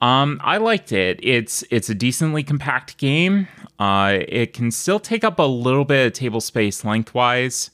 Um, 0.00 0.40
I 0.42 0.58
liked 0.58 0.92
it. 0.92 1.20
It's 1.22 1.64
it's 1.70 1.88
a 1.88 1.94
decently 1.94 2.42
compact 2.42 2.96
game. 2.98 3.48
Uh, 3.78 4.18
it 4.28 4.52
can 4.52 4.70
still 4.70 4.98
take 5.00 5.24
up 5.24 5.38
a 5.38 5.42
little 5.42 5.84
bit 5.84 6.06
of 6.06 6.12
table 6.12 6.40
space 6.40 6.84
lengthwise. 6.84 7.70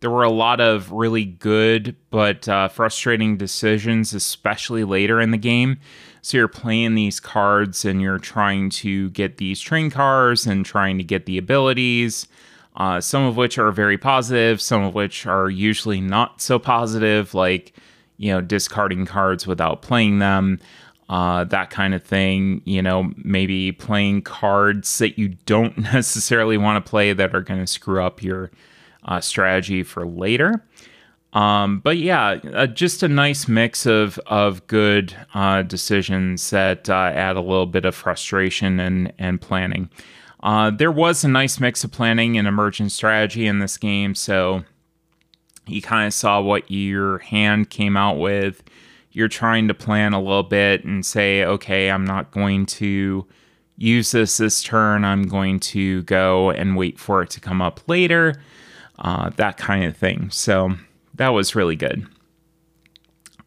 There 0.00 0.10
were 0.10 0.22
a 0.22 0.30
lot 0.30 0.60
of 0.60 0.92
really 0.92 1.24
good 1.24 1.94
but 2.10 2.48
uh, 2.48 2.68
frustrating 2.68 3.36
decisions, 3.36 4.14
especially 4.14 4.84
later 4.84 5.20
in 5.20 5.30
the 5.30 5.36
game. 5.36 5.78
So 6.22 6.36
you're 6.36 6.48
playing 6.48 6.94
these 6.94 7.20
cards 7.20 7.84
and 7.84 8.00
you're 8.00 8.18
trying 8.18 8.70
to 8.70 9.10
get 9.10 9.38
these 9.38 9.60
train 9.60 9.90
cars 9.90 10.46
and 10.46 10.64
trying 10.64 10.98
to 10.98 11.04
get 11.04 11.26
the 11.26 11.38
abilities 11.38 12.26
uh, 12.76 13.00
some 13.00 13.24
of 13.24 13.36
which 13.36 13.58
are 13.58 13.72
very 13.72 13.98
positive, 13.98 14.60
some 14.60 14.82
of 14.82 14.94
which 14.94 15.26
are 15.26 15.50
usually 15.50 16.00
not 16.00 16.40
so 16.40 16.58
positive, 16.58 17.34
like, 17.34 17.74
you 18.16 18.32
know, 18.32 18.40
discarding 18.40 19.06
cards 19.06 19.46
without 19.46 19.82
playing 19.82 20.18
them, 20.18 20.60
uh, 21.08 21.44
that 21.44 21.70
kind 21.70 21.94
of 21.94 22.02
thing. 22.02 22.62
You 22.64 22.80
know, 22.80 23.12
maybe 23.16 23.72
playing 23.72 24.22
cards 24.22 24.98
that 24.98 25.18
you 25.18 25.30
don't 25.46 25.76
necessarily 25.92 26.56
want 26.56 26.84
to 26.84 26.88
play 26.88 27.12
that 27.12 27.34
are 27.34 27.42
going 27.42 27.60
to 27.60 27.66
screw 27.66 28.02
up 28.02 28.22
your 28.22 28.50
uh, 29.04 29.20
strategy 29.20 29.82
for 29.82 30.06
later. 30.06 30.64
Um, 31.32 31.78
but 31.78 31.96
yeah, 31.96 32.38
uh, 32.52 32.66
just 32.66 33.02
a 33.02 33.08
nice 33.08 33.46
mix 33.46 33.86
of 33.86 34.18
of 34.26 34.66
good 34.66 35.14
uh, 35.32 35.62
decisions 35.62 36.50
that 36.50 36.90
uh, 36.90 37.12
add 37.14 37.36
a 37.36 37.40
little 37.40 37.66
bit 37.66 37.84
of 37.84 37.94
frustration 37.94 38.80
and 38.80 39.12
and 39.18 39.40
planning. 39.40 39.90
Uh, 40.42 40.70
there 40.70 40.90
was 40.90 41.22
a 41.22 41.28
nice 41.28 41.60
mix 41.60 41.84
of 41.84 41.92
planning 41.92 42.36
and 42.36 42.48
emergent 42.48 42.90
strategy 42.90 43.46
in 43.46 43.58
this 43.58 43.76
game, 43.76 44.14
so 44.14 44.64
you 45.66 45.80
kind 45.80 46.06
of 46.06 46.14
saw 46.14 46.40
what 46.40 46.68
your 46.70 47.18
hand 47.18 47.70
came 47.70 47.96
out 47.96 48.18
with. 48.18 48.62
You're 49.12 49.28
trying 49.28 49.68
to 49.68 49.74
plan 49.74 50.12
a 50.12 50.20
little 50.20 50.42
bit 50.42 50.84
and 50.84 51.04
say, 51.04 51.44
okay, 51.44 51.90
I'm 51.90 52.04
not 52.04 52.30
going 52.30 52.66
to 52.66 53.26
use 53.76 54.10
this 54.10 54.38
this 54.38 54.62
turn. 54.62 55.04
I'm 55.04 55.28
going 55.28 55.60
to 55.60 56.02
go 56.04 56.50
and 56.50 56.76
wait 56.76 56.98
for 56.98 57.22
it 57.22 57.30
to 57.30 57.40
come 57.40 57.62
up 57.62 57.88
later, 57.88 58.42
uh, 58.98 59.30
that 59.36 59.58
kind 59.58 59.84
of 59.84 59.96
thing. 59.96 60.30
So 60.30 60.74
that 61.20 61.28
was 61.28 61.54
really 61.54 61.76
good. 61.76 62.06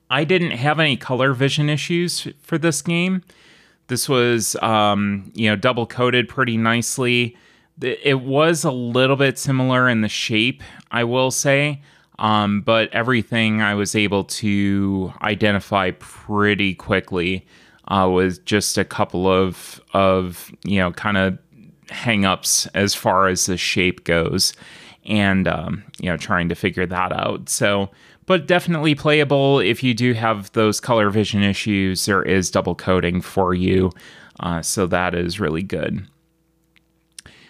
I 0.07 0.25
didn't 0.25 0.51
have 0.51 0.79
any 0.79 0.95
color 0.95 1.33
vision 1.33 1.71
issues 1.71 2.27
for 2.43 2.59
this 2.59 2.83
game. 2.83 3.23
This 3.87 4.07
was, 4.07 4.55
um, 4.57 5.31
you 5.33 5.49
know, 5.49 5.55
double 5.55 5.87
coated 5.87 6.29
pretty 6.29 6.55
nicely. 6.55 7.35
It 7.81 8.21
was 8.21 8.63
a 8.63 8.69
little 8.69 9.15
bit 9.15 9.39
similar 9.39 9.89
in 9.89 10.01
the 10.01 10.07
shape, 10.07 10.61
I 10.91 11.03
will 11.03 11.31
say, 11.31 11.81
um, 12.19 12.61
but 12.61 12.93
everything 12.93 13.63
I 13.63 13.73
was 13.73 13.95
able 13.95 14.25
to 14.25 15.11
identify 15.23 15.89
pretty 15.97 16.75
quickly 16.75 17.47
uh, 17.87 18.07
with 18.13 18.45
just 18.45 18.77
a 18.77 18.85
couple 18.85 19.27
of 19.27 19.81
of 19.93 20.51
you 20.63 20.77
know 20.77 20.91
kind 20.91 21.17
of 21.17 21.39
hangups 21.87 22.67
as 22.75 22.93
far 22.93 23.29
as 23.29 23.47
the 23.47 23.57
shape 23.57 24.03
goes, 24.03 24.53
and 25.05 25.47
um, 25.47 25.83
you 25.99 26.09
know 26.09 26.17
trying 26.17 26.49
to 26.49 26.55
figure 26.55 26.85
that 26.85 27.11
out. 27.11 27.49
So 27.49 27.89
but 28.25 28.47
definitely 28.47 28.95
playable 28.95 29.59
if 29.59 29.83
you 29.83 29.93
do 29.93 30.13
have 30.13 30.51
those 30.53 30.79
color 30.79 31.09
vision 31.09 31.43
issues. 31.43 32.05
There 32.05 32.23
is 32.23 32.49
double 32.49 32.75
coding 32.75 33.21
for 33.21 33.53
you, 33.53 33.91
uh, 34.39 34.61
so 34.61 34.87
that 34.87 35.13
is 35.13 35.39
really 35.39 35.63
good. 35.63 36.07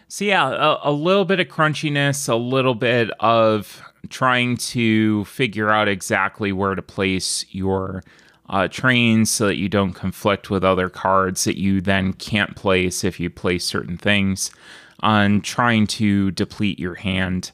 So 0.08 0.26
yeah, 0.26 0.50
a, 0.50 0.90
a, 0.90 0.92
little 0.92 1.26
bit 1.26 1.40
of 1.40 1.48
crunchiness, 1.48 2.30
a 2.30 2.36
little 2.36 2.76
bit 2.76 3.10
of 3.20 3.82
trying 4.10 4.58
to 4.58 5.26
figure 5.26 5.72
out 5.72 5.88
exactly 5.88 6.52
where 6.52 6.76
to 6.76 6.84
place 6.84 7.46
your 7.50 8.04
uh, 8.50 8.68
trains 8.68 9.32
so 9.32 9.48
that 9.48 9.56
you 9.56 9.70
don't 9.70 9.94
conflict 9.94 10.50
with 10.50 10.64
other 10.64 10.90
cards 10.90 11.46
that 11.46 11.58
you 11.58 11.82
then 11.82 12.14
can't 12.14 12.56
place 12.56 13.04
if 13.04 13.20
you 13.20 13.30
place 13.30 13.66
certain 13.66 13.98
things, 13.98 14.52
on 15.00 15.42
trying 15.42 15.88
to 15.88 16.32
deplete 16.32 16.80
your 16.80 16.96
hand 16.96 17.52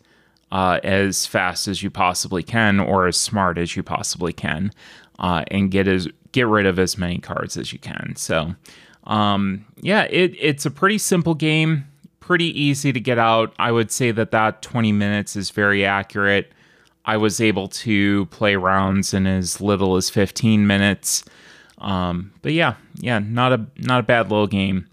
uh, 0.51 0.79
as 0.83 1.25
fast 1.25 1.67
as 1.67 1.83
you 1.83 1.89
possibly 1.89 2.43
can 2.43 2.79
or 2.79 3.07
as 3.07 3.17
smart 3.17 3.57
as 3.57 3.75
you 3.75 3.83
possibly 3.83 4.33
can 4.33 4.71
uh, 5.19 5.43
and 5.49 5.71
get 5.71 5.87
as 5.87 6.07
get 6.31 6.47
rid 6.47 6.65
of 6.65 6.77
as 6.77 6.97
many 6.97 7.17
cards 7.17 7.57
as 7.57 7.73
you 7.73 7.79
can. 7.79 8.13
So 8.15 8.55
um, 9.05 9.65
yeah, 9.81 10.03
it, 10.03 10.35
it's 10.39 10.65
a 10.65 10.71
pretty 10.71 10.97
simple 10.97 11.33
game, 11.33 11.85
pretty 12.19 12.59
easy 12.59 12.93
to 12.93 12.99
get 12.99 13.17
out. 13.17 13.53
I 13.57 13.71
would 13.71 13.91
say 13.91 14.11
that 14.11 14.31
that 14.31 14.61
20 14.61 14.91
minutes 14.91 15.35
is 15.35 15.49
very 15.49 15.85
accurate. 15.85 16.51
I 17.05 17.17
was 17.17 17.41
able 17.41 17.67
to 17.69 18.27
play 18.27 18.55
rounds 18.55 19.13
in 19.13 19.25
as 19.25 19.59
little 19.59 19.95
as 19.95 20.09
15 20.09 20.67
minutes. 20.67 21.23
Um, 21.79 22.33
but 22.41 22.53
yeah, 22.53 22.75
yeah, 22.95 23.19
not 23.19 23.53
a 23.53 23.65
not 23.77 24.01
a 24.01 24.03
bad 24.03 24.29
little 24.29 24.47
game. 24.47 24.87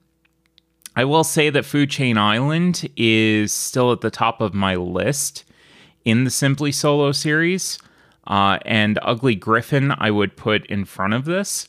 I 0.97 1.05
will 1.05 1.25
say 1.25 1.51
that 1.51 1.67
Food 1.67 1.91
Chain 1.91 2.17
Island 2.17 2.89
is 2.97 3.53
still 3.53 3.93
at 3.93 4.01
the 4.01 4.11
top 4.11 4.41
of 4.41 4.55
my 4.55 4.75
list 4.77 5.45
in 6.07 6.25
the 6.25 6.31
Simply 6.31 6.73
Solo 6.73 7.13
series, 7.13 7.79
uh, 8.27 8.59
and 8.65 8.99
Ugly 9.03 9.35
Gryphon 9.35 9.95
I 9.99 10.11
would 10.11 10.37
put 10.37 10.65
in 10.67 10.87
front 10.87 11.13
of 11.13 11.27
this. 11.27 11.69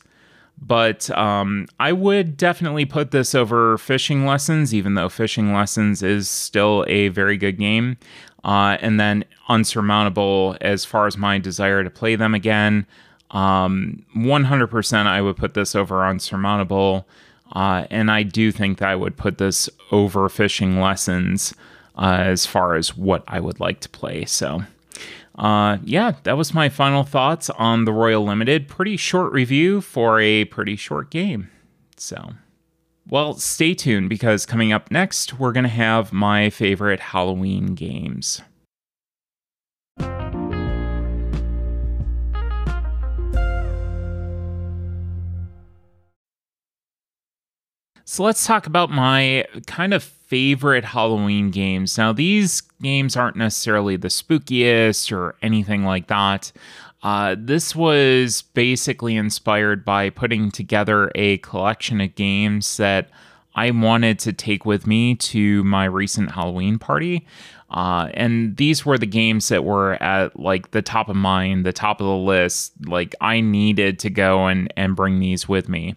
But 0.60 1.10
um, 1.10 1.68
I 1.78 1.92
would 1.92 2.36
definitely 2.36 2.86
put 2.86 3.10
this 3.10 3.34
over 3.34 3.76
Fishing 3.76 4.24
Lessons, 4.24 4.74
even 4.74 4.94
though 4.94 5.10
Fishing 5.10 5.52
Lessons 5.52 6.02
is 6.02 6.28
still 6.28 6.84
a 6.88 7.08
very 7.08 7.36
good 7.36 7.58
game. 7.58 7.98
Uh, 8.44 8.78
and 8.80 8.98
then 8.98 9.24
Insurmountable, 9.50 10.56
as 10.62 10.84
far 10.84 11.06
as 11.06 11.16
my 11.16 11.38
desire 11.38 11.84
to 11.84 11.90
play 11.90 12.16
them 12.16 12.34
again, 12.34 12.86
um, 13.30 14.04
100% 14.16 15.06
I 15.06 15.20
would 15.20 15.36
put 15.36 15.54
this 15.54 15.74
over 15.74 16.08
Insurmountable. 16.08 17.06
Uh, 17.52 17.86
and 17.90 18.10
I 18.10 18.22
do 18.22 18.52
think 18.52 18.78
that 18.78 18.88
I 18.88 18.96
would 18.96 19.16
put 19.16 19.38
this 19.38 19.70
over 19.90 20.28
Fishing 20.28 20.80
Lessons 20.80 21.54
uh, 21.96 22.18
as 22.20 22.46
far 22.46 22.74
as 22.74 22.96
what 22.96 23.24
I 23.26 23.40
would 23.40 23.60
like 23.60 23.80
to 23.80 23.88
play. 23.88 24.24
So 24.24 24.62
uh, 25.38 25.78
yeah, 25.84 26.12
that 26.24 26.36
was 26.36 26.52
my 26.52 26.68
final 26.68 27.04
thoughts 27.04 27.48
on 27.50 27.84
the 27.84 27.92
Royal 27.92 28.24
Limited. 28.24 28.66
Pretty 28.66 28.96
short 28.96 29.32
review 29.32 29.80
for 29.80 30.20
a 30.20 30.44
pretty 30.46 30.74
short 30.74 31.10
game. 31.10 31.48
So, 31.96 32.32
well, 33.08 33.34
stay 33.34 33.74
tuned 33.74 34.08
because 34.08 34.44
coming 34.44 34.72
up 34.72 34.90
next, 34.90 35.38
we're 35.38 35.52
going 35.52 35.64
to 35.64 35.70
have 35.70 36.12
my 36.12 36.50
favorite 36.50 36.98
Halloween 36.98 37.76
games. 37.76 38.42
So 48.10 48.22
let's 48.22 48.46
talk 48.46 48.66
about 48.66 48.88
my 48.88 49.44
kind 49.66 49.92
of 49.92 50.02
favorite 50.02 50.82
Halloween 50.82 51.50
games. 51.50 51.98
Now, 51.98 52.14
these 52.14 52.62
games 52.80 53.18
aren't 53.18 53.36
necessarily 53.36 53.96
the 53.96 54.08
spookiest 54.08 55.12
or 55.12 55.34
anything 55.42 55.84
like 55.84 56.06
that. 56.06 56.50
Uh, 57.02 57.36
this 57.38 57.76
was 57.76 58.40
basically 58.54 59.14
inspired 59.14 59.84
by 59.84 60.08
putting 60.08 60.50
together 60.50 61.12
a 61.16 61.36
collection 61.38 62.00
of 62.00 62.14
games 62.14 62.78
that 62.78 63.10
I 63.54 63.72
wanted 63.72 64.18
to 64.20 64.32
take 64.32 64.64
with 64.64 64.86
me 64.86 65.14
to 65.14 65.62
my 65.64 65.84
recent 65.84 66.30
Halloween 66.30 66.78
party. 66.78 67.26
Uh, 67.68 68.08
and 68.14 68.56
these 68.56 68.86
were 68.86 68.96
the 68.96 69.04
games 69.04 69.48
that 69.48 69.64
were 69.64 70.02
at 70.02 70.40
like 70.40 70.70
the 70.70 70.80
top 70.80 71.10
of 71.10 71.16
mind, 71.16 71.66
the 71.66 71.74
top 71.74 72.00
of 72.00 72.06
the 72.06 72.16
list. 72.16 72.72
Like 72.86 73.14
I 73.20 73.42
needed 73.42 73.98
to 73.98 74.08
go 74.08 74.46
and, 74.46 74.72
and 74.78 74.96
bring 74.96 75.20
these 75.20 75.46
with 75.46 75.68
me. 75.68 75.94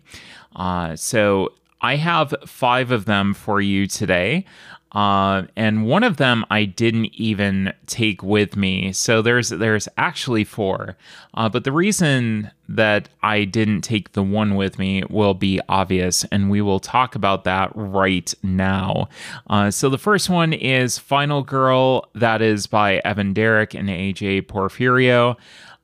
Uh, 0.58 0.98
so 0.98 1.53
I 1.81 1.95
have 1.95 2.33
five 2.45 2.91
of 2.91 3.05
them 3.05 3.33
for 3.33 3.59
you 3.59 3.88
today. 3.88 4.45
Uh, 4.91 5.43
and 5.55 5.85
one 5.85 6.03
of 6.03 6.17
them 6.17 6.45
I 6.50 6.65
didn't 6.65 7.13
even 7.15 7.73
take 7.85 8.21
with 8.21 8.57
me. 8.57 8.91
So 8.91 9.21
there's 9.21 9.50
there's 9.50 9.88
actually 9.97 10.43
four. 10.43 10.97
Uh, 11.33 11.47
but 11.47 11.63
the 11.63 11.71
reason 11.71 12.51
that 12.67 13.07
I 13.23 13.45
didn't 13.45 13.81
take 13.81 14.11
the 14.13 14.23
one 14.23 14.55
with 14.55 14.77
me 14.77 15.03
will 15.09 15.33
be 15.33 15.61
obvious, 15.69 16.25
and 16.25 16.50
we 16.50 16.61
will 16.61 16.81
talk 16.81 17.15
about 17.15 17.45
that 17.45 17.71
right 17.73 18.33
now. 18.43 19.07
Uh, 19.50 19.71
so 19.71 19.89
the 19.89 19.97
first 19.97 20.29
one 20.29 20.51
is 20.51 20.97
Final 20.97 21.41
Girl. 21.41 22.09
That 22.13 22.41
is 22.41 22.67
by 22.67 22.97
Evan 23.05 23.31
Derrick 23.31 23.73
and 23.73 23.88
AJ 23.88 24.43
Porfirio. 24.47 25.38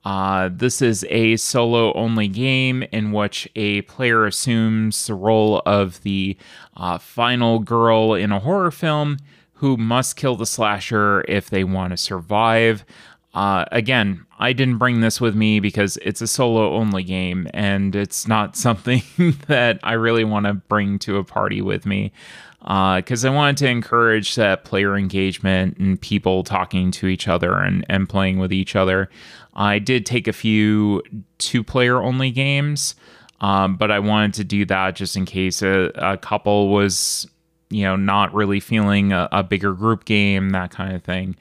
Uh, 0.08 0.50
this 0.54 0.82
is 0.82 1.06
a 1.10 1.36
solo 1.36 1.92
only 1.92 2.30
game 2.30 2.82
in 2.94 3.12
which 3.12 3.46
a 3.58 3.82
player 3.82 4.26
assumes 4.26 5.06
the 5.06 5.14
role 5.14 5.62
of 5.66 6.02
the 6.04 6.38
uh, 6.78 6.98
final 6.98 7.60
girl 7.60 8.14
in 8.14 8.32
a 8.32 8.40
horror 8.40 8.72
film 8.72 9.18
who 9.56 9.76
must 9.76 10.16
kill 10.16 10.38
the 10.38 10.46
slasher 10.46 11.26
if 11.28 11.50
they 11.50 11.66
want 11.66 11.92
to 11.92 11.98
survive. 11.98 12.86
Uh, 13.34 13.66
again, 13.74 14.26
I 14.40 14.54
didn't 14.54 14.78
bring 14.78 15.02
this 15.02 15.20
with 15.20 15.36
me 15.36 15.60
because 15.60 15.98
it's 15.98 16.22
a 16.22 16.28
solo 16.28 16.76
only 16.76 17.04
game 17.04 17.50
and 17.54 17.94
it's 17.94 18.30
not 18.30 18.56
something 18.56 19.04
that 19.48 19.78
I 19.84 19.92
really 19.92 20.24
want 20.24 20.46
to 20.46 20.54
bring 20.54 21.00
to 21.00 21.18
a 21.18 21.26
party 21.26 21.62
with 21.62 21.86
me 21.86 22.14
because 22.60 23.24
uh, 23.24 23.30
I 23.30 23.32
wanted 23.32 23.58
to 23.58 23.70
encourage 23.70 24.36
that 24.36 24.64
player 24.64 24.98
engagement 24.98 25.78
and 25.78 26.00
people 26.00 26.44
talking 26.44 26.92
to 26.92 27.08
each 27.08 27.28
other 27.28 27.54
and, 27.56 27.86
and 27.88 28.10
playing 28.10 28.40
with 28.40 28.52
each 28.52 28.76
other. 28.76 29.10
I 29.58 29.80
did 29.80 30.06
take 30.06 30.28
a 30.28 30.34
few 30.34 31.02
two 31.40 31.64
player 31.64 32.02
only 32.02 32.30
games, 32.30 32.96
um, 33.42 33.76
but 33.76 33.92
I 33.92 34.00
wanted 34.00 34.36
to 34.36 34.44
do 34.44 34.66
that 34.66 34.96
just 34.96 35.18
in 35.18 35.26
case 35.26 35.64
a, 35.64 35.92
a 35.96 36.18
couple 36.18 36.70
was, 36.70 37.28
you 37.70 37.84
know, 37.84 37.96
not 37.96 38.34
really 38.34 38.60
feeling 38.60 39.12
a, 39.12 39.28
a 39.32 39.44
bigger 39.44 39.74
group 39.74 40.06
game, 40.06 40.52
that 40.52 40.70
kind 40.70 40.96
of 40.96 41.04
thing. 41.04 41.36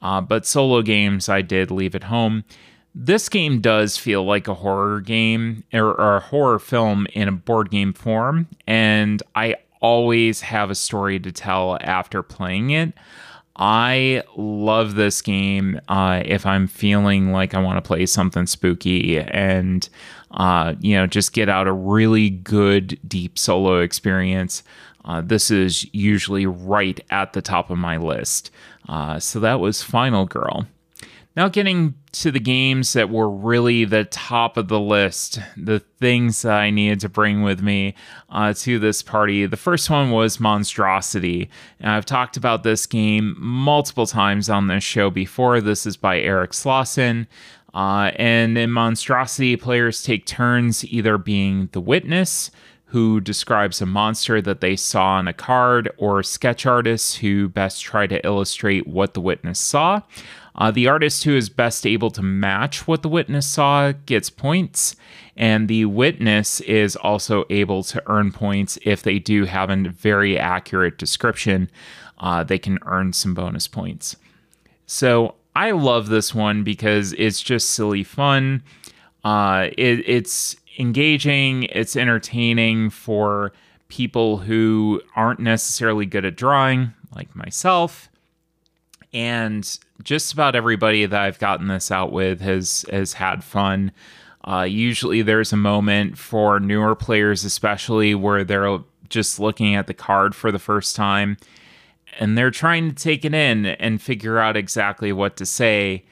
Uh, 0.00 0.20
but 0.20 0.46
solo 0.46 0.80
games, 0.82 1.28
I 1.28 1.42
did 1.42 1.70
leave 1.72 1.96
at 1.96 2.04
home. 2.04 2.44
This 2.94 3.28
game 3.28 3.60
does 3.60 3.98
feel 3.98 4.24
like 4.24 4.48
a 4.48 4.54
horror 4.54 5.00
game 5.00 5.64
or, 5.74 5.90
or 6.00 6.16
a 6.16 6.20
horror 6.20 6.58
film 6.58 7.06
in 7.12 7.28
a 7.28 7.32
board 7.32 7.70
game 7.70 7.92
form, 7.92 8.46
and 8.66 9.22
I 9.34 9.56
always 9.80 10.40
have 10.40 10.70
a 10.70 10.74
story 10.74 11.18
to 11.20 11.32
tell 11.32 11.78
after 11.80 12.22
playing 12.22 12.70
it. 12.70 12.94
I 13.56 14.22
love 14.36 14.94
this 14.94 15.22
game 15.22 15.80
uh, 15.88 16.22
if 16.24 16.44
I'm 16.44 16.66
feeling 16.66 17.32
like 17.32 17.54
I 17.54 17.62
want 17.62 17.82
to 17.82 17.86
play 17.86 18.04
something 18.04 18.46
spooky 18.46 19.18
and, 19.18 19.88
uh, 20.32 20.74
you 20.80 20.94
know, 20.94 21.06
just 21.06 21.32
get 21.32 21.48
out 21.48 21.66
a 21.66 21.72
really 21.72 22.28
good, 22.28 22.98
deep 23.08 23.38
solo 23.38 23.80
experience. 23.80 24.62
Uh, 25.06 25.22
this 25.22 25.50
is 25.50 25.86
usually 25.94 26.44
right 26.44 27.00
at 27.10 27.32
the 27.32 27.40
top 27.40 27.70
of 27.70 27.78
my 27.78 27.96
list. 27.96 28.50
Uh, 28.88 29.18
so 29.18 29.40
that 29.40 29.58
was 29.58 29.82
Final 29.82 30.26
Girl. 30.26 30.66
Now, 31.36 31.48
getting 31.48 31.94
to 32.12 32.30
the 32.30 32.40
games 32.40 32.94
that 32.94 33.10
were 33.10 33.28
really 33.28 33.84
the 33.84 34.04
top 34.04 34.56
of 34.56 34.68
the 34.68 34.80
list, 34.80 35.38
the 35.54 35.80
things 35.80 36.40
that 36.40 36.54
I 36.54 36.70
needed 36.70 37.00
to 37.00 37.10
bring 37.10 37.42
with 37.42 37.60
me 37.60 37.94
uh, 38.30 38.54
to 38.54 38.78
this 38.78 39.02
party. 39.02 39.44
The 39.44 39.58
first 39.58 39.90
one 39.90 40.10
was 40.10 40.40
Monstrosity. 40.40 41.50
And 41.78 41.90
I've 41.90 42.06
talked 42.06 42.38
about 42.38 42.62
this 42.62 42.86
game 42.86 43.36
multiple 43.38 44.06
times 44.06 44.48
on 44.48 44.68
this 44.68 44.82
show 44.82 45.10
before. 45.10 45.60
This 45.60 45.84
is 45.84 45.98
by 45.98 46.18
Eric 46.20 46.52
Slosson. 46.52 47.26
Uh, 47.74 48.12
and 48.16 48.56
in 48.56 48.70
Monstrosity, 48.70 49.56
players 49.56 50.02
take 50.02 50.24
turns 50.24 50.86
either 50.86 51.18
being 51.18 51.68
the 51.72 51.80
witness, 51.82 52.50
who 52.90 53.20
describes 53.20 53.82
a 53.82 53.86
monster 53.86 54.40
that 54.40 54.62
they 54.62 54.76
saw 54.76 55.16
on 55.16 55.28
a 55.28 55.34
card, 55.34 55.90
or 55.98 56.22
sketch 56.22 56.64
artists 56.64 57.16
who 57.16 57.48
best 57.48 57.82
try 57.82 58.06
to 58.06 58.24
illustrate 58.24 58.86
what 58.86 59.12
the 59.12 59.20
witness 59.20 59.58
saw. 59.58 60.00
Uh, 60.56 60.70
the 60.70 60.88
artist 60.88 61.24
who 61.24 61.36
is 61.36 61.48
best 61.48 61.86
able 61.86 62.10
to 62.10 62.22
match 62.22 62.88
what 62.88 63.02
the 63.02 63.08
witness 63.08 63.46
saw 63.46 63.92
gets 64.06 64.30
points, 64.30 64.96
and 65.36 65.68
the 65.68 65.84
witness 65.84 66.60
is 66.62 66.96
also 66.96 67.44
able 67.50 67.82
to 67.82 68.02
earn 68.06 68.32
points 68.32 68.78
if 68.82 69.02
they 69.02 69.18
do 69.18 69.44
have 69.44 69.68
a 69.68 69.76
very 69.76 70.38
accurate 70.38 70.96
description. 70.96 71.70
Uh, 72.18 72.42
they 72.42 72.58
can 72.58 72.78
earn 72.86 73.12
some 73.12 73.34
bonus 73.34 73.68
points. 73.68 74.16
So 74.86 75.34
I 75.54 75.72
love 75.72 76.08
this 76.08 76.34
one 76.34 76.64
because 76.64 77.12
it's 77.14 77.42
just 77.42 77.70
silly 77.70 78.02
fun. 78.02 78.62
Uh, 79.24 79.68
it, 79.76 80.08
it's 80.08 80.56
engaging, 80.78 81.64
it's 81.64 81.96
entertaining 81.96 82.88
for 82.88 83.52
people 83.88 84.38
who 84.38 85.02
aren't 85.14 85.40
necessarily 85.40 86.06
good 86.06 86.24
at 86.24 86.36
drawing, 86.36 86.94
like 87.14 87.36
myself 87.36 88.08
and 89.12 89.78
just 90.02 90.32
about 90.32 90.54
everybody 90.54 91.06
that 91.06 91.20
I've 91.20 91.38
gotten 91.38 91.68
this 91.68 91.90
out 91.90 92.12
with 92.12 92.40
has 92.40 92.84
has 92.90 93.14
had 93.14 93.42
fun. 93.44 93.92
Uh, 94.44 94.62
usually, 94.62 95.22
there's 95.22 95.52
a 95.52 95.56
moment 95.56 96.16
for 96.18 96.60
newer 96.60 96.94
players, 96.94 97.44
especially 97.44 98.14
where 98.14 98.44
they're 98.44 98.78
just 99.08 99.40
looking 99.40 99.74
at 99.74 99.86
the 99.86 99.94
card 99.94 100.34
for 100.34 100.52
the 100.52 100.58
first 100.58 100.94
time, 100.94 101.36
and 102.18 102.38
they're 102.38 102.50
trying 102.50 102.88
to 102.88 102.94
take 102.94 103.24
it 103.24 103.34
in 103.34 103.66
and 103.66 104.00
figure 104.00 104.38
out 104.38 104.56
exactly 104.56 105.12
what 105.12 105.36
to 105.36 105.46
say. 105.46 106.04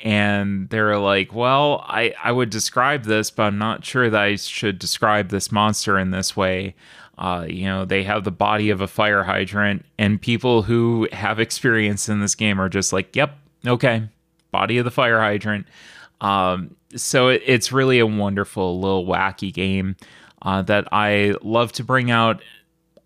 And 0.00 0.68
they're 0.68 0.98
like, 0.98 1.34
"Well, 1.34 1.84
I 1.88 2.14
I 2.22 2.30
would 2.32 2.50
describe 2.50 3.04
this, 3.04 3.30
but 3.30 3.44
I'm 3.44 3.58
not 3.58 3.84
sure 3.84 4.10
that 4.10 4.20
I 4.20 4.36
should 4.36 4.78
describe 4.78 5.30
this 5.30 5.50
monster 5.50 5.98
in 5.98 6.10
this 6.10 6.36
way." 6.36 6.74
Uh, 7.18 7.44
you 7.48 7.64
know, 7.64 7.84
they 7.84 8.04
have 8.04 8.24
the 8.24 8.30
body 8.30 8.70
of 8.70 8.80
a 8.80 8.86
fire 8.86 9.24
hydrant, 9.24 9.84
and 9.98 10.20
people 10.22 10.62
who 10.62 11.08
have 11.12 11.40
experience 11.40 12.08
in 12.08 12.20
this 12.20 12.34
game 12.34 12.60
are 12.60 12.68
just 12.68 12.92
like, 12.92 13.14
yep, 13.16 13.36
okay, 13.66 14.08
body 14.52 14.78
of 14.78 14.84
the 14.84 14.90
fire 14.90 15.18
hydrant. 15.18 15.66
Um, 16.20 16.76
so 16.94 17.28
it, 17.28 17.42
it's 17.44 17.72
really 17.72 17.98
a 17.98 18.06
wonderful 18.06 18.80
little 18.80 19.04
wacky 19.04 19.52
game 19.52 19.96
uh, 20.42 20.62
that 20.62 20.86
I 20.92 21.34
love 21.42 21.72
to 21.72 21.84
bring 21.84 22.10
out 22.10 22.42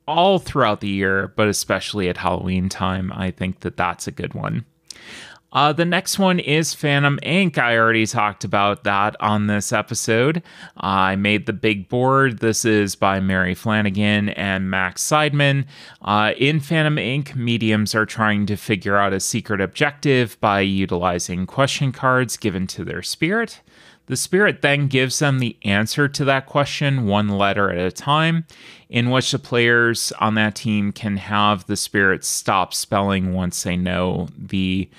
all 0.06 0.38
throughout 0.38 0.80
the 0.80 0.88
year, 0.88 1.32
but 1.36 1.48
especially 1.48 2.08
at 2.08 2.16
Halloween 2.16 2.68
time. 2.68 3.12
I 3.14 3.30
think 3.30 3.60
that 3.60 3.76
that's 3.76 4.06
a 4.06 4.12
good 4.12 4.34
one. 4.34 4.64
Uh, 5.52 5.72
the 5.72 5.84
next 5.84 6.18
one 6.18 6.38
is 6.38 6.72
Phantom 6.72 7.18
Ink. 7.22 7.58
I 7.58 7.76
already 7.76 8.06
talked 8.06 8.42
about 8.42 8.84
that 8.84 9.16
on 9.20 9.46
this 9.46 9.70
episode. 9.70 10.38
Uh, 10.78 11.12
I 11.12 11.16
made 11.16 11.44
the 11.44 11.52
big 11.52 11.88
board. 11.90 12.38
This 12.38 12.64
is 12.64 12.96
by 12.96 13.20
Mary 13.20 13.54
Flanagan 13.54 14.30
and 14.30 14.70
Max 14.70 15.04
Seidman. 15.04 15.66
Uh, 16.00 16.32
in 16.38 16.58
Phantom 16.60 16.96
Ink, 16.96 17.36
mediums 17.36 17.94
are 17.94 18.06
trying 18.06 18.46
to 18.46 18.56
figure 18.56 18.96
out 18.96 19.12
a 19.12 19.20
secret 19.20 19.60
objective 19.60 20.40
by 20.40 20.60
utilizing 20.60 21.46
question 21.46 21.92
cards 21.92 22.38
given 22.38 22.66
to 22.68 22.84
their 22.84 23.02
spirit. 23.02 23.60
The 24.06 24.16
spirit 24.16 24.62
then 24.62 24.88
gives 24.88 25.18
them 25.18 25.38
the 25.38 25.56
answer 25.62 26.08
to 26.08 26.24
that 26.24 26.46
question 26.46 27.06
one 27.06 27.28
letter 27.28 27.70
at 27.70 27.86
a 27.86 27.92
time, 27.92 28.46
in 28.88 29.10
which 29.10 29.30
the 29.30 29.38
players 29.38 30.12
on 30.18 30.34
that 30.34 30.56
team 30.56 30.92
can 30.92 31.18
have 31.18 31.66
the 31.66 31.76
spirit 31.76 32.24
stop 32.24 32.74
spelling 32.74 33.32
once 33.32 33.62
they 33.62 33.76
know 33.76 34.28
the 34.36 34.90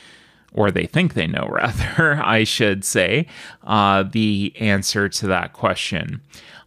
or 0.53 0.71
they 0.71 0.85
think 0.85 1.13
they 1.13 1.27
know, 1.27 1.47
rather, 1.51 2.21
I 2.23 2.43
should 2.43 2.85
say, 2.85 3.27
uh, 3.63 4.03
the 4.03 4.53
answer 4.59 5.09
to 5.09 5.27
that 5.27 5.53
question. 5.53 6.21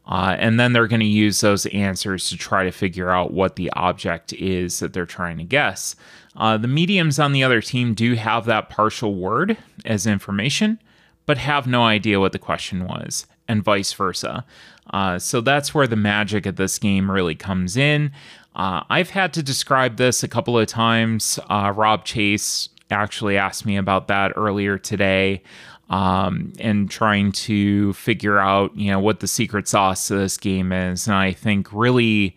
Uh, 0.06 0.36
and 0.38 0.58
then 0.60 0.72
they're 0.72 0.86
going 0.86 1.00
to 1.00 1.06
use 1.06 1.40
those 1.40 1.66
answers 1.66 2.28
to 2.28 2.36
try 2.36 2.64
to 2.64 2.70
figure 2.70 3.10
out 3.10 3.32
what 3.32 3.56
the 3.56 3.70
object 3.72 4.32
is 4.34 4.78
that 4.78 4.92
they're 4.92 5.04
trying 5.04 5.36
to 5.38 5.44
guess. 5.44 5.96
Uh, 6.36 6.56
the 6.56 6.68
mediums 6.68 7.18
on 7.18 7.32
the 7.32 7.42
other 7.42 7.60
team 7.60 7.94
do 7.94 8.14
have 8.14 8.44
that 8.44 8.68
partial 8.68 9.14
word 9.14 9.56
as 9.84 10.06
information, 10.06 10.78
but 11.24 11.38
have 11.38 11.66
no 11.66 11.82
idea 11.82 12.20
what 12.20 12.32
the 12.32 12.38
question 12.38 12.86
was, 12.86 13.26
and 13.48 13.64
vice 13.64 13.92
versa. 13.92 14.44
Uh, 14.90 15.18
so 15.18 15.40
that's 15.40 15.74
where 15.74 15.88
the 15.88 15.96
magic 15.96 16.46
of 16.46 16.54
this 16.54 16.78
game 16.78 17.10
really 17.10 17.34
comes 17.34 17.76
in. 17.76 18.12
Uh, 18.54 18.84
I've 18.88 19.10
had 19.10 19.32
to 19.34 19.42
describe 19.42 19.96
this 19.96 20.22
a 20.22 20.28
couple 20.28 20.56
of 20.58 20.66
times. 20.68 21.40
Uh, 21.50 21.72
Rob 21.74 22.04
Chase 22.04 22.68
actually 22.90 23.36
asked 23.36 23.66
me 23.66 23.76
about 23.76 24.08
that 24.08 24.32
earlier 24.36 24.78
today 24.78 25.42
um, 25.88 26.52
and 26.58 26.90
trying 26.90 27.32
to 27.32 27.92
figure 27.94 28.38
out, 28.38 28.76
you 28.76 28.90
know, 28.90 29.00
what 29.00 29.20
the 29.20 29.28
secret 29.28 29.68
sauce 29.68 30.08
to 30.08 30.14
this 30.14 30.36
game 30.36 30.72
is. 30.72 31.06
And 31.06 31.16
I 31.16 31.32
think 31.32 31.72
really 31.72 32.36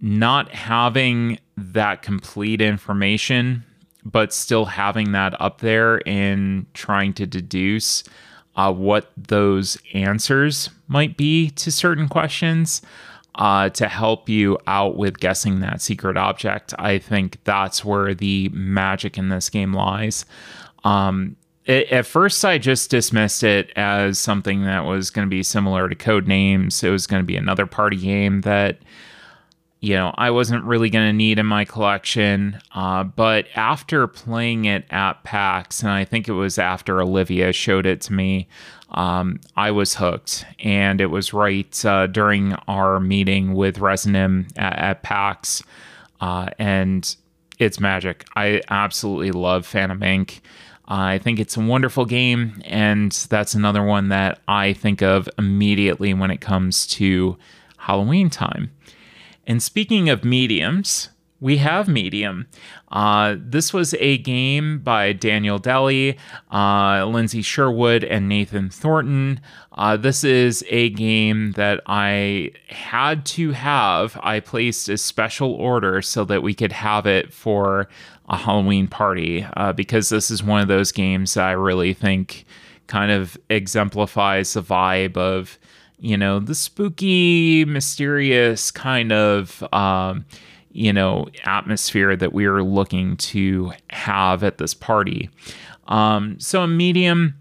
not 0.00 0.50
having 0.52 1.38
that 1.56 2.02
complete 2.02 2.60
information, 2.60 3.64
but 4.04 4.32
still 4.32 4.64
having 4.64 5.12
that 5.12 5.40
up 5.40 5.60
there 5.60 6.06
and 6.08 6.66
trying 6.74 7.12
to 7.14 7.26
deduce 7.26 8.02
uh, 8.56 8.72
what 8.72 9.12
those 9.16 9.78
answers 9.94 10.70
might 10.88 11.16
be 11.16 11.50
to 11.50 11.70
certain 11.70 12.08
questions 12.08 12.82
uh, 13.34 13.70
to 13.70 13.88
help 13.88 14.28
you 14.28 14.58
out 14.66 14.96
with 14.96 15.18
guessing 15.18 15.60
that 15.60 15.80
secret 15.80 16.16
object. 16.16 16.74
I 16.78 16.98
think 16.98 17.38
that's 17.44 17.84
where 17.84 18.14
the 18.14 18.50
magic 18.52 19.16
in 19.16 19.28
this 19.30 19.48
game 19.48 19.72
lies. 19.72 20.24
Um, 20.84 21.36
it, 21.64 21.90
at 21.90 22.06
first, 22.06 22.44
I 22.44 22.58
just 22.58 22.90
dismissed 22.90 23.42
it 23.42 23.70
as 23.76 24.18
something 24.18 24.64
that 24.64 24.84
was 24.84 25.10
going 25.10 25.26
to 25.26 25.30
be 25.30 25.42
similar 25.42 25.88
to 25.88 25.94
Codenames. 25.94 26.82
It 26.82 26.90
was 26.90 27.06
going 27.06 27.22
to 27.22 27.26
be 27.26 27.36
another 27.36 27.66
party 27.66 27.96
game 27.96 28.42
that, 28.42 28.78
you 29.80 29.94
know, 29.94 30.12
I 30.16 30.30
wasn't 30.30 30.64
really 30.64 30.90
going 30.90 31.08
to 31.08 31.12
need 31.12 31.38
in 31.38 31.46
my 31.46 31.64
collection. 31.64 32.60
Uh, 32.74 33.04
but 33.04 33.46
after 33.54 34.06
playing 34.06 34.64
it 34.64 34.84
at 34.90 35.22
PAX, 35.24 35.82
and 35.82 35.90
I 35.90 36.04
think 36.04 36.28
it 36.28 36.32
was 36.32 36.58
after 36.58 37.00
Olivia 37.00 37.52
showed 37.52 37.86
it 37.86 38.00
to 38.02 38.12
me, 38.12 38.48
um, 38.92 39.40
I 39.56 39.70
was 39.70 39.94
hooked. 39.94 40.44
And 40.60 41.00
it 41.00 41.06
was 41.06 41.32
right 41.32 41.84
uh, 41.84 42.06
during 42.06 42.54
our 42.68 43.00
meeting 43.00 43.54
with 43.54 43.78
Resonym 43.78 44.50
at, 44.56 44.78
at 44.78 45.02
PAX. 45.02 45.62
Uh, 46.20 46.48
and 46.58 47.16
it's 47.58 47.80
magic. 47.80 48.24
I 48.36 48.62
absolutely 48.68 49.32
love 49.32 49.66
Phantom 49.66 50.02
Ink. 50.02 50.42
I 50.86 51.18
think 51.18 51.38
it's 51.38 51.56
a 51.56 51.60
wonderful 51.60 52.04
game, 52.04 52.60
and 52.64 53.12
that's 53.30 53.54
another 53.54 53.82
one 53.82 54.08
that 54.08 54.40
I 54.48 54.72
think 54.72 55.00
of 55.00 55.28
immediately 55.38 56.12
when 56.12 56.30
it 56.30 56.40
comes 56.40 56.86
to 56.88 57.38
Halloween 57.78 58.28
time. 58.28 58.72
And 59.46 59.62
speaking 59.62 60.08
of 60.08 60.24
mediums, 60.24 61.08
we 61.42 61.56
have 61.56 61.88
Medium. 61.88 62.46
Uh, 62.92 63.34
this 63.36 63.72
was 63.72 63.94
a 63.98 64.18
game 64.18 64.78
by 64.78 65.12
Daniel 65.12 65.58
Deli, 65.58 66.16
uh, 66.52 67.04
Lindsay 67.04 67.42
Sherwood, 67.42 68.04
and 68.04 68.28
Nathan 68.28 68.70
Thornton. 68.70 69.40
Uh, 69.72 69.96
this 69.96 70.22
is 70.22 70.64
a 70.68 70.90
game 70.90 71.50
that 71.52 71.80
I 71.86 72.52
had 72.68 73.26
to 73.26 73.50
have. 73.50 74.16
I 74.22 74.38
placed 74.38 74.88
a 74.88 74.96
special 74.96 75.52
order 75.54 76.00
so 76.00 76.24
that 76.26 76.44
we 76.44 76.54
could 76.54 76.70
have 76.70 77.06
it 77.06 77.32
for 77.32 77.88
a 78.28 78.36
Halloween 78.36 78.86
party 78.86 79.44
uh, 79.56 79.72
because 79.72 80.10
this 80.10 80.30
is 80.30 80.44
one 80.44 80.60
of 80.60 80.68
those 80.68 80.92
games 80.92 81.34
that 81.34 81.44
I 81.44 81.52
really 81.52 81.92
think 81.92 82.44
kind 82.86 83.10
of 83.10 83.36
exemplifies 83.50 84.52
the 84.52 84.62
vibe 84.62 85.16
of, 85.16 85.58
you 85.98 86.16
know, 86.16 86.38
the 86.38 86.54
spooky, 86.54 87.64
mysterious 87.64 88.70
kind 88.70 89.10
of. 89.10 89.64
Um, 89.72 90.24
you 90.72 90.92
know 90.92 91.28
atmosphere 91.44 92.16
that 92.16 92.32
we 92.32 92.46
are 92.46 92.62
looking 92.62 93.16
to 93.18 93.72
have 93.90 94.42
at 94.42 94.58
this 94.58 94.74
party. 94.74 95.30
Um, 95.88 96.38
so, 96.40 96.62
a 96.62 96.68
medium, 96.68 97.34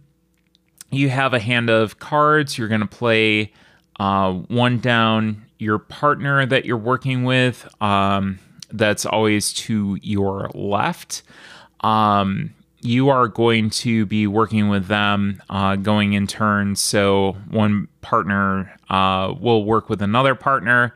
you 0.89 1.09
have 1.09 1.33
a 1.33 1.39
hand 1.39 1.69
of 1.69 1.99
cards. 1.99 2.57
You're 2.57 2.67
going 2.67 2.81
to 2.81 2.87
play 2.87 3.53
uh, 3.99 4.33
one 4.33 4.79
down 4.79 5.45
your 5.57 5.77
partner 5.77 6.45
that 6.45 6.65
you're 6.65 6.77
working 6.77 7.23
with. 7.23 7.67
Um, 7.81 8.39
that's 8.71 9.05
always 9.05 9.53
to 9.53 9.97
your 10.01 10.49
left. 10.53 11.23
Um, 11.81 12.53
you 12.81 13.09
are 13.09 13.27
going 13.27 13.69
to 13.69 14.05
be 14.07 14.25
working 14.25 14.69
with 14.69 14.87
them 14.87 15.41
uh, 15.49 15.75
going 15.75 16.13
in 16.13 16.25
turns. 16.25 16.81
So, 16.81 17.37
one 17.49 17.87
partner 18.01 18.75
uh, 18.89 19.33
will 19.39 19.63
work 19.65 19.89
with 19.89 20.01
another 20.01 20.35
partner. 20.35 20.95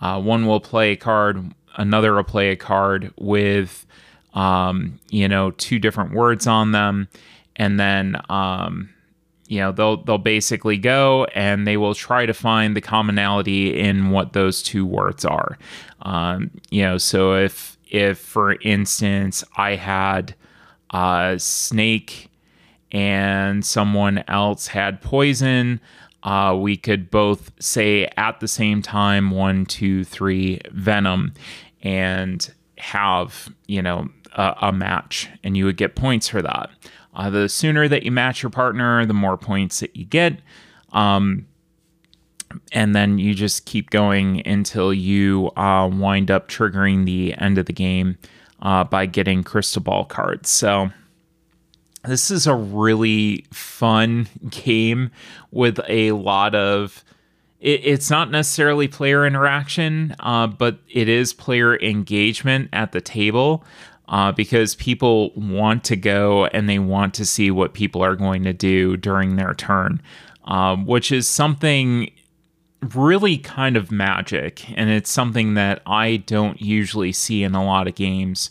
Uh, 0.00 0.20
one 0.20 0.46
will 0.46 0.60
play 0.60 0.92
a 0.92 0.96
card, 0.96 1.54
another 1.76 2.22
play 2.22 2.50
a 2.50 2.56
card 2.56 3.12
with 3.18 3.86
um, 4.34 5.00
you 5.10 5.28
know 5.28 5.50
two 5.52 5.78
different 5.78 6.12
words 6.12 6.46
on 6.46 6.72
them. 6.72 7.08
And 7.56 7.78
then 7.78 8.16
um, 8.30 8.90
you 9.46 9.58
know 9.58 9.72
they'll 9.72 10.02
they'll 10.04 10.18
basically 10.18 10.78
go 10.78 11.24
and 11.34 11.66
they 11.66 11.76
will 11.76 11.94
try 11.94 12.24
to 12.24 12.32
find 12.32 12.76
the 12.76 12.80
commonality 12.80 13.78
in 13.78 14.10
what 14.10 14.32
those 14.32 14.62
two 14.62 14.86
words 14.86 15.24
are. 15.24 15.58
Um, 16.02 16.50
you 16.70 16.82
know 16.82 16.96
so 16.98 17.34
if 17.34 17.76
if 17.90 18.18
for 18.18 18.52
instance 18.62 19.42
i 19.56 19.74
had 19.74 20.34
a 20.90 21.34
snake 21.38 22.30
and 22.92 23.64
someone 23.64 24.22
else 24.28 24.68
had 24.68 25.00
poison 25.00 25.80
uh, 26.22 26.56
we 26.58 26.76
could 26.76 27.10
both 27.10 27.50
say 27.60 28.10
at 28.16 28.40
the 28.40 28.48
same 28.48 28.82
time 28.82 29.30
one, 29.30 29.64
two, 29.64 30.04
three, 30.04 30.60
Venom, 30.72 31.32
and 31.82 32.52
have 32.78 33.48
you 33.66 33.82
know 33.82 34.08
a, 34.32 34.54
a 34.62 34.72
match, 34.72 35.28
and 35.42 35.56
you 35.56 35.64
would 35.64 35.76
get 35.76 35.96
points 35.96 36.28
for 36.28 36.42
that. 36.42 36.70
Uh, 37.14 37.30
the 37.30 37.48
sooner 37.48 37.88
that 37.88 38.02
you 38.02 38.10
match 38.10 38.42
your 38.42 38.50
partner, 38.50 39.04
the 39.04 39.14
more 39.14 39.36
points 39.36 39.80
that 39.80 39.96
you 39.96 40.04
get. 40.04 40.40
Um, 40.92 41.46
and 42.72 42.94
then 42.94 43.18
you 43.18 43.34
just 43.34 43.64
keep 43.64 43.90
going 43.90 44.46
until 44.46 44.92
you 44.92 45.50
uh, 45.56 45.88
wind 45.88 46.30
up 46.30 46.48
triggering 46.48 47.04
the 47.04 47.34
end 47.34 47.58
of 47.58 47.66
the 47.66 47.72
game 47.72 48.18
uh, 48.62 48.84
by 48.84 49.06
getting 49.06 49.42
crystal 49.42 49.82
ball 49.82 50.04
cards. 50.04 50.50
So 50.50 50.90
this 52.04 52.30
is 52.30 52.46
a 52.46 52.54
really 52.54 53.44
fun 53.52 54.28
game 54.48 55.10
with 55.50 55.80
a 55.88 56.12
lot 56.12 56.54
of 56.54 57.04
it, 57.60 57.80
it's 57.84 58.10
not 58.10 58.30
necessarily 58.30 58.88
player 58.88 59.26
interaction 59.26 60.14
uh, 60.20 60.46
but 60.46 60.78
it 60.88 61.08
is 61.08 61.32
player 61.32 61.78
engagement 61.80 62.68
at 62.72 62.92
the 62.92 63.00
table 63.00 63.64
uh, 64.08 64.32
because 64.32 64.74
people 64.74 65.30
want 65.34 65.84
to 65.84 65.94
go 65.94 66.46
and 66.46 66.68
they 66.68 66.78
want 66.78 67.14
to 67.14 67.24
see 67.24 67.50
what 67.50 67.74
people 67.74 68.02
are 68.02 68.16
going 68.16 68.42
to 68.44 68.52
do 68.52 68.96
during 68.96 69.36
their 69.36 69.54
turn 69.54 70.00
um, 70.44 70.86
which 70.86 71.12
is 71.12 71.28
something 71.28 72.10
really 72.94 73.36
kind 73.36 73.76
of 73.76 73.90
magic. 73.90 74.68
And 74.76 74.88
it's 74.88 75.10
something 75.10 75.54
that 75.54 75.82
i 75.86 76.16
don't 76.16 76.60
usually 76.60 77.12
see 77.12 77.42
in 77.42 77.54
a 77.54 77.64
lot 77.64 77.86
of 77.86 77.94
games 77.94 78.50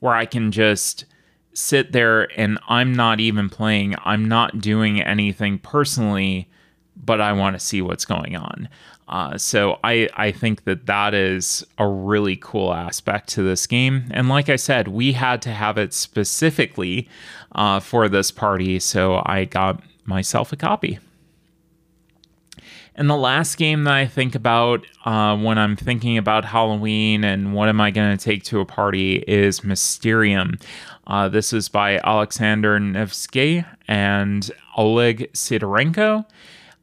where 0.00 0.14
i 0.14 0.26
can 0.26 0.52
just 0.52 1.04
sit 1.52 1.92
there 1.92 2.28
and 2.38 2.58
I'm 2.68 2.94
not 2.94 3.20
even 3.20 3.48
playing, 3.48 3.94
I'm 4.04 4.28
not 4.28 4.60
doing 4.60 5.00
anything 5.02 5.58
personally, 5.58 6.48
but 6.96 7.20
I 7.20 7.32
want 7.32 7.56
to 7.56 7.60
see 7.60 7.82
what's 7.82 8.04
going 8.04 8.36
on. 8.36 8.68
Uh, 9.08 9.36
so 9.36 9.80
I, 9.82 10.08
I 10.14 10.30
think 10.30 10.64
that 10.64 10.86
that 10.86 11.14
is 11.14 11.64
a 11.78 11.86
really 11.86 12.36
cool 12.36 12.72
aspect 12.72 13.28
to 13.30 13.42
this 13.42 13.66
game. 13.66 14.04
And 14.12 14.28
like 14.28 14.48
I 14.48 14.54
said, 14.54 14.86
we 14.86 15.12
had 15.12 15.42
to 15.42 15.50
have 15.50 15.76
it 15.78 15.92
specifically 15.92 17.08
uh, 17.52 17.80
for 17.80 18.08
this 18.08 18.30
party, 18.30 18.78
so 18.78 19.20
I 19.26 19.46
got 19.46 19.82
myself 20.04 20.52
a 20.52 20.56
copy. 20.56 21.00
And 22.94 23.08
the 23.08 23.16
last 23.16 23.56
game 23.56 23.84
that 23.84 23.94
I 23.94 24.06
think 24.06 24.34
about 24.34 24.86
uh, 25.04 25.36
when 25.36 25.58
I'm 25.58 25.74
thinking 25.74 26.18
about 26.18 26.44
Halloween 26.44 27.24
and 27.24 27.54
what 27.54 27.68
am 27.68 27.80
I 27.80 27.90
going 27.90 28.16
to 28.16 28.22
take 28.22 28.44
to 28.44 28.60
a 28.60 28.64
party 28.64 29.24
is 29.26 29.64
Mysterium. 29.64 30.58
Uh, 31.10 31.28
this 31.28 31.52
is 31.52 31.68
by 31.68 31.98
Alexander 32.04 32.78
Nevsky 32.78 33.64
and 33.88 34.48
Oleg 34.76 35.28
Sidorenko. 35.32 36.24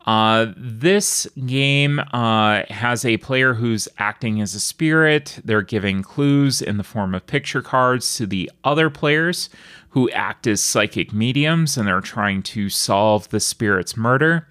Uh, 0.05 0.47
this 0.57 1.25
game 1.45 1.99
uh, 2.11 2.63
has 2.69 3.05
a 3.05 3.15
player 3.17 3.53
who's 3.53 3.87
acting 3.97 4.41
as 4.41 4.53
a 4.53 4.59
spirit. 4.59 5.39
They're 5.45 5.61
giving 5.61 6.03
clues 6.03 6.61
in 6.61 6.75
the 6.75 6.83
form 6.83 7.15
of 7.15 7.25
picture 7.25 7.61
cards 7.61 8.17
to 8.17 8.25
the 8.25 8.51
other 8.65 8.89
players 8.89 9.49
who 9.91 10.09
act 10.11 10.45
as 10.45 10.59
psychic 10.59 11.13
mediums 11.13 11.77
and 11.77 11.87
they're 11.87 12.01
trying 12.01 12.43
to 12.43 12.69
solve 12.69 13.29
the 13.29 13.39
spirit's 13.39 13.95
murder. 13.95 14.49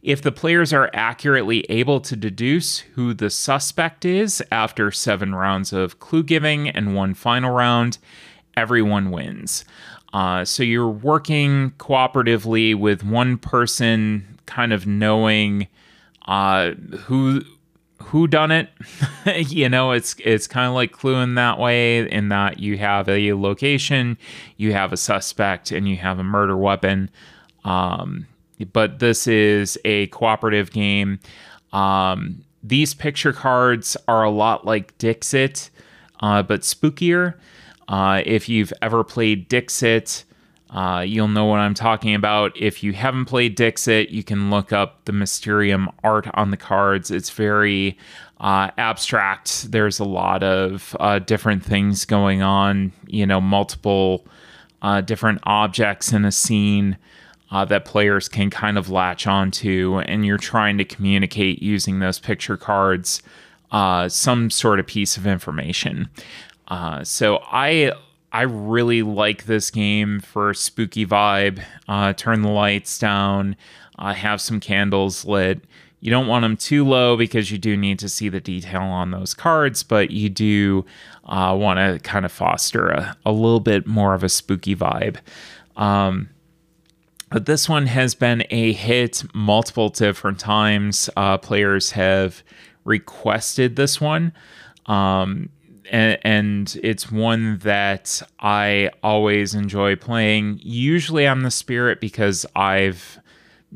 If 0.00 0.22
the 0.22 0.32
players 0.32 0.72
are 0.72 0.90
accurately 0.94 1.66
able 1.68 2.00
to 2.00 2.16
deduce 2.16 2.78
who 2.78 3.12
the 3.12 3.28
suspect 3.28 4.06
is 4.06 4.42
after 4.50 4.90
seven 4.90 5.34
rounds 5.34 5.74
of 5.74 6.00
clue 6.00 6.22
giving 6.22 6.70
and 6.70 6.94
one 6.94 7.12
final 7.12 7.50
round, 7.50 7.98
everyone 8.58 9.12
wins. 9.12 9.64
Uh, 10.12 10.44
so 10.44 10.64
you're 10.64 10.88
working 10.88 11.70
cooperatively 11.78 12.74
with 12.74 13.04
one 13.04 13.38
person 13.38 14.38
kind 14.46 14.72
of 14.72 14.86
knowing 14.86 15.68
uh, 16.26 16.72
who 17.00 17.42
who 18.02 18.26
done 18.26 18.50
it. 18.50 18.70
you 19.36 19.68
know, 19.68 19.92
it's 19.92 20.16
it's 20.24 20.48
kind 20.48 20.66
of 20.66 20.74
like 20.74 20.90
Clue 20.90 21.16
in 21.16 21.36
that 21.36 21.58
way, 21.58 22.10
in 22.10 22.30
that 22.30 22.58
you 22.58 22.78
have 22.78 23.08
a 23.08 23.32
location, 23.34 24.18
you 24.56 24.72
have 24.72 24.92
a 24.92 24.96
suspect, 24.96 25.70
and 25.70 25.88
you 25.88 25.96
have 25.96 26.18
a 26.18 26.24
murder 26.24 26.56
weapon. 26.56 27.10
Um, 27.64 28.26
but 28.72 28.98
this 28.98 29.28
is 29.28 29.78
a 29.84 30.08
cooperative 30.08 30.72
game. 30.72 31.20
Um, 31.72 32.44
these 32.62 32.92
picture 32.92 33.32
cards 33.32 33.96
are 34.08 34.24
a 34.24 34.30
lot 34.30 34.66
like 34.66 34.96
Dixit, 34.98 35.70
uh, 36.20 36.42
but 36.42 36.62
spookier. 36.62 37.34
Uh, 37.88 38.22
if 38.26 38.48
you've 38.48 38.72
ever 38.82 39.02
played 39.02 39.48
Dixit, 39.48 40.24
uh, 40.70 41.02
you'll 41.06 41.28
know 41.28 41.46
what 41.46 41.58
I'm 41.58 41.74
talking 41.74 42.14
about. 42.14 42.54
If 42.54 42.82
you 42.82 42.92
haven't 42.92 43.24
played 43.24 43.54
Dixit, 43.54 44.10
you 44.10 44.22
can 44.22 44.50
look 44.50 44.72
up 44.72 45.04
the 45.06 45.12
Mysterium 45.12 45.88
art 46.04 46.28
on 46.34 46.50
the 46.50 46.58
cards. 46.58 47.10
It's 47.10 47.30
very 47.30 47.96
uh, 48.38 48.70
abstract. 48.76 49.72
There's 49.72 49.98
a 49.98 50.04
lot 50.04 50.42
of 50.42 50.94
uh, 51.00 51.20
different 51.20 51.64
things 51.64 52.04
going 52.04 52.42
on, 52.42 52.92
you 53.06 53.26
know, 53.26 53.40
multiple 53.40 54.26
uh, 54.82 55.00
different 55.00 55.40
objects 55.44 56.12
in 56.12 56.24
a 56.24 56.32
scene. 56.32 56.98
Uh, 57.50 57.64
that 57.64 57.86
players 57.86 58.28
can 58.28 58.50
kind 58.50 58.76
of 58.76 58.90
latch 58.90 59.26
onto, 59.26 60.02
and 60.04 60.26
you're 60.26 60.36
trying 60.36 60.76
to 60.76 60.84
communicate 60.84 61.62
using 61.62 61.98
those 61.98 62.18
picture 62.18 62.58
cards 62.58 63.22
uh, 63.70 64.08
some 64.08 64.50
sort 64.50 64.80
of 64.80 64.86
piece 64.86 65.16
of 65.16 65.26
information. 65.26 66.08
So 67.04 67.40
I 67.50 67.92
I 68.32 68.42
really 68.42 69.02
like 69.02 69.44
this 69.44 69.70
game 69.70 70.20
for 70.20 70.52
spooky 70.52 71.06
vibe. 71.06 71.62
Uh, 71.88 72.12
turn 72.12 72.42
the 72.42 72.50
lights 72.50 72.98
down, 72.98 73.56
uh, 73.98 74.12
have 74.12 74.40
some 74.40 74.60
candles 74.60 75.24
lit. 75.24 75.62
You 76.00 76.10
don't 76.10 76.26
want 76.26 76.42
them 76.42 76.56
too 76.56 76.84
low 76.84 77.16
because 77.16 77.50
you 77.50 77.58
do 77.58 77.76
need 77.76 77.98
to 78.00 78.08
see 78.08 78.28
the 78.28 78.40
detail 78.40 78.82
on 78.82 79.10
those 79.10 79.34
cards, 79.34 79.82
but 79.82 80.10
you 80.10 80.28
do 80.28 80.84
uh, 81.24 81.56
want 81.58 81.78
to 81.78 81.98
kind 82.08 82.24
of 82.24 82.30
foster 82.30 82.88
a, 82.88 83.16
a, 83.26 83.32
little 83.32 83.60
bit 83.60 83.86
more 83.86 84.14
of 84.14 84.22
a 84.22 84.28
spooky 84.28 84.76
vibe. 84.76 85.16
Um, 85.76 86.28
but 87.30 87.46
this 87.46 87.68
one 87.68 87.86
has 87.86 88.14
been 88.14 88.44
a 88.50 88.72
hit 88.72 89.24
multiple 89.34 89.88
different 89.88 90.38
times. 90.38 91.10
Uh, 91.16 91.36
players 91.36 91.90
have 91.92 92.42
requested 92.84 93.74
this 93.76 94.00
one. 94.00 94.32
Um, 94.86 95.50
and, 95.90 96.78
it's 96.82 97.10
one 97.10 97.58
that 97.58 98.22
I 98.40 98.90
always 99.02 99.54
enjoy 99.54 99.96
playing. 99.96 100.60
Usually, 100.62 101.26
I'm 101.26 101.42
the 101.42 101.50
spirit 101.50 102.00
because 102.00 102.46
I've 102.54 103.18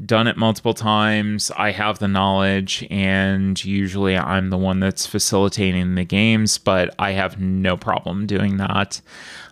done 0.07 0.27
it 0.27 0.37
multiple 0.37 0.75
times. 0.75 1.51
I 1.57 1.72
have 1.72 1.98
the 1.98 2.09
knowledge, 2.09 2.87
and 2.90 3.62
usually 3.64 4.16
I'm 4.16 4.51
the 4.51 4.59
one 4.59 4.81
that's 4.81 5.07
facilitating 5.07 5.94
the 5.94 6.05
games, 6.05 6.59
but 6.59 6.94
I 6.98 7.12
have 7.12 7.40
no 7.40 7.77
problem 7.77 8.27
doing 8.27 8.57
that 8.57 9.01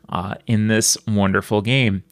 uh, 0.09 0.35
in 0.47 0.69
this 0.69 0.97
wonderful 1.07 1.63
game. 1.63 2.05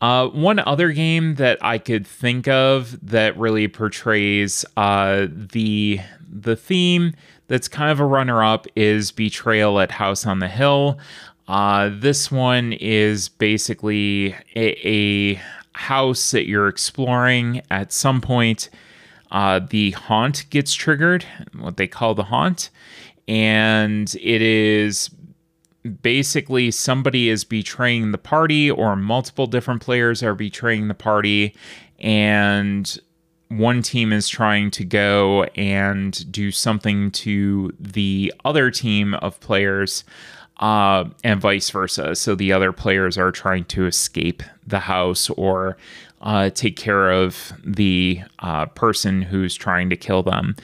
Uh, 0.00 0.26
one 0.26 0.58
other 0.58 0.90
game 0.90 1.36
that 1.36 1.64
I 1.64 1.78
could 1.78 2.06
think 2.06 2.48
of 2.48 2.98
that 3.08 3.38
really 3.38 3.68
portrays 3.68 4.64
uh, 4.76 5.28
the 5.30 6.00
the 6.28 6.56
theme 6.56 7.14
that's 7.52 7.68
kind 7.68 7.90
of 7.90 8.00
a 8.00 8.06
runner 8.06 8.42
up 8.42 8.66
is 8.74 9.12
Betrayal 9.12 9.78
at 9.78 9.90
House 9.90 10.24
on 10.24 10.38
the 10.38 10.48
Hill. 10.48 10.98
Uh, 11.46 11.90
this 11.92 12.32
one 12.32 12.72
is 12.72 13.28
basically 13.28 14.34
a, 14.56 14.88
a, 14.88 15.42
house 15.74 16.30
that 16.30 16.46
you're 16.46 16.68
exploring. 16.68 17.60
At 17.70 17.92
some 17.92 18.22
point, 18.22 18.70
uh, 19.30 19.60
the 19.68 19.90
haunt 19.90 20.46
gets 20.48 20.72
triggered, 20.72 21.26
what 21.58 21.76
they 21.76 21.86
call 21.86 22.14
the 22.14 22.24
haunt, 22.24 22.70
and 23.28 24.14
it 24.14 24.40
is 24.40 25.10
basically 26.00 26.70
somebody 26.70 27.28
is 27.28 27.44
betraying 27.44 28.12
the 28.12 28.18
party, 28.18 28.70
or 28.70 28.96
multiple 28.96 29.46
different 29.46 29.82
players 29.82 30.22
are 30.22 30.34
betraying 30.34 30.88
the 30.88 30.94
party, 30.94 31.54
and 31.98 32.98
one 33.58 33.82
team 33.82 34.12
is 34.12 34.28
trying 34.28 34.70
to 34.72 34.84
go 34.84 35.44
and 35.56 36.30
do 36.32 36.50
something 36.50 37.10
to 37.12 37.72
the 37.78 38.32
other 38.44 38.70
team 38.70 39.14
of 39.14 39.38
players, 39.40 40.04
uh, 40.58 41.04
and 41.24 41.40
vice 41.40 41.70
versa. 41.70 42.14
So 42.14 42.34
the 42.34 42.52
other 42.52 42.72
players 42.72 43.18
are 43.18 43.32
trying 43.32 43.64
to 43.66 43.86
escape 43.86 44.42
the 44.66 44.78
house 44.78 45.28
or 45.30 45.76
uh, 46.20 46.50
take 46.50 46.76
care 46.76 47.10
of 47.10 47.52
the 47.64 48.20
uh, 48.38 48.66
person 48.66 49.22
who's 49.22 49.54
trying 49.54 49.90
to 49.90 49.96
kill 49.96 50.22
them. 50.22 50.54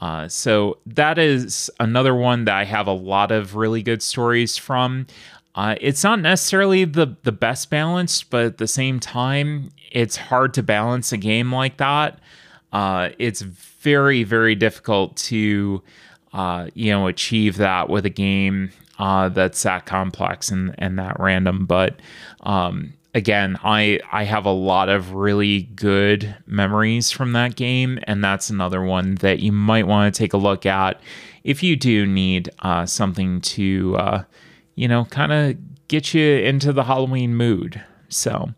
Uh, 0.00 0.28
so 0.28 0.78
that 0.86 1.18
is 1.18 1.70
another 1.80 2.14
one 2.14 2.44
that 2.44 2.54
I 2.54 2.64
have 2.64 2.86
a 2.86 2.92
lot 2.92 3.32
of 3.32 3.56
really 3.56 3.82
good 3.82 4.02
stories 4.02 4.56
from. 4.56 5.06
Uh, 5.54 5.74
it's 5.80 6.04
not 6.04 6.20
necessarily 6.20 6.84
the 6.84 7.16
the 7.22 7.32
best 7.32 7.70
balanced, 7.70 8.30
but 8.30 8.44
at 8.44 8.58
the 8.58 8.68
same 8.68 9.00
time, 9.00 9.70
it's 9.90 10.16
hard 10.16 10.54
to 10.54 10.62
balance 10.62 11.12
a 11.12 11.16
game 11.16 11.52
like 11.52 11.76
that. 11.78 12.18
Uh, 12.72 13.10
it's 13.18 13.40
very 13.42 14.22
very 14.22 14.54
difficult 14.54 15.16
to 15.16 15.82
uh, 16.32 16.68
you 16.74 16.90
know 16.90 17.08
achieve 17.08 17.56
that 17.56 17.88
with 17.88 18.06
a 18.06 18.10
game 18.10 18.70
uh, 18.98 19.28
that's 19.28 19.62
that 19.64 19.86
complex 19.86 20.50
and 20.50 20.74
and 20.78 20.98
that 20.98 21.18
random. 21.18 21.66
But 21.66 21.98
um, 22.42 22.92
again, 23.14 23.58
I 23.64 23.98
I 24.12 24.24
have 24.24 24.44
a 24.44 24.52
lot 24.52 24.88
of 24.88 25.14
really 25.14 25.62
good 25.62 26.36
memories 26.46 27.10
from 27.10 27.32
that 27.32 27.56
game, 27.56 27.98
and 28.04 28.22
that's 28.22 28.50
another 28.50 28.82
one 28.84 29.16
that 29.16 29.40
you 29.40 29.50
might 29.50 29.86
want 29.86 30.14
to 30.14 30.18
take 30.18 30.32
a 30.32 30.38
look 30.38 30.64
at 30.64 31.00
if 31.42 31.62
you 31.62 31.74
do 31.74 32.06
need 32.06 32.50
uh, 32.60 32.86
something 32.86 33.40
to 33.40 33.96
uh, 33.96 34.24
you 34.80 34.88
know 34.88 35.04
kind 35.04 35.30
of 35.30 35.56
get 35.88 36.14
you 36.14 36.38
into 36.38 36.72
the 36.72 36.84
Halloween 36.84 37.34
mood. 37.34 37.82
So, 38.08 38.48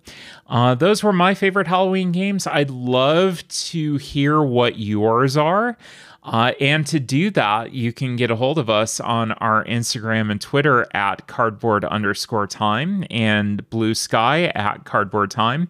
uh, 0.46 0.76
those 0.76 1.02
were 1.02 1.12
my 1.12 1.34
favorite 1.34 1.66
Halloween 1.66 2.12
games. 2.12 2.46
I'd 2.46 2.70
love 2.70 3.46
to 3.48 3.96
hear 3.96 4.40
what 4.40 4.78
yours 4.78 5.36
are. 5.36 5.76
Uh, 6.22 6.52
and 6.60 6.86
to 6.86 7.00
do 7.00 7.30
that, 7.30 7.72
you 7.72 7.92
can 7.92 8.14
get 8.14 8.30
a 8.30 8.36
hold 8.36 8.56
of 8.56 8.70
us 8.70 9.00
on 9.00 9.32
our 9.32 9.64
Instagram 9.64 10.30
and 10.30 10.40
Twitter 10.40 10.86
at 10.94 11.26
cardboard 11.26 11.84
underscore 11.84 12.46
time 12.46 13.04
and 13.10 13.68
Bluesky 13.70 14.52
at 14.54 14.84
cardboard 14.84 15.32
time. 15.32 15.68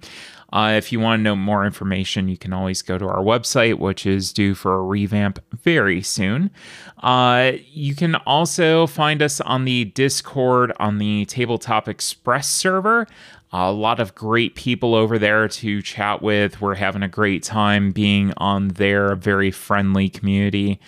Uh, 0.52 0.74
if 0.76 0.92
you 0.92 1.00
want 1.00 1.18
to 1.18 1.22
know 1.22 1.34
more 1.34 1.64
information, 1.64 2.28
you 2.28 2.36
can 2.36 2.52
always 2.52 2.82
go 2.82 2.98
to 2.98 3.08
our 3.08 3.22
website, 3.22 3.78
which 3.78 4.04
is 4.04 4.32
due 4.32 4.54
for 4.54 4.74
a 4.74 4.82
revamp 4.82 5.42
very 5.62 6.02
soon. 6.02 6.50
Uh, 7.02 7.52
you 7.70 7.94
can 7.94 8.16
also 8.16 8.86
find 8.86 9.22
us 9.22 9.40
on 9.40 9.64
the 9.64 9.86
Discord 9.86 10.72
on 10.78 10.98
the 10.98 11.24
Tabletop 11.24 11.88
Express 11.88 12.48
server. 12.48 13.06
A 13.54 13.72
lot 13.72 14.00
of 14.00 14.14
great 14.14 14.54
people 14.54 14.94
over 14.94 15.18
there 15.18 15.46
to 15.46 15.82
chat 15.82 16.22
with. 16.22 16.60
We're 16.60 16.74
having 16.74 17.02
a 17.02 17.08
great 17.08 17.42
time 17.42 17.90
being 17.90 18.32
on 18.38 18.68
their 18.68 19.14
very 19.14 19.50
friendly 19.50 20.08
community. 20.08 20.80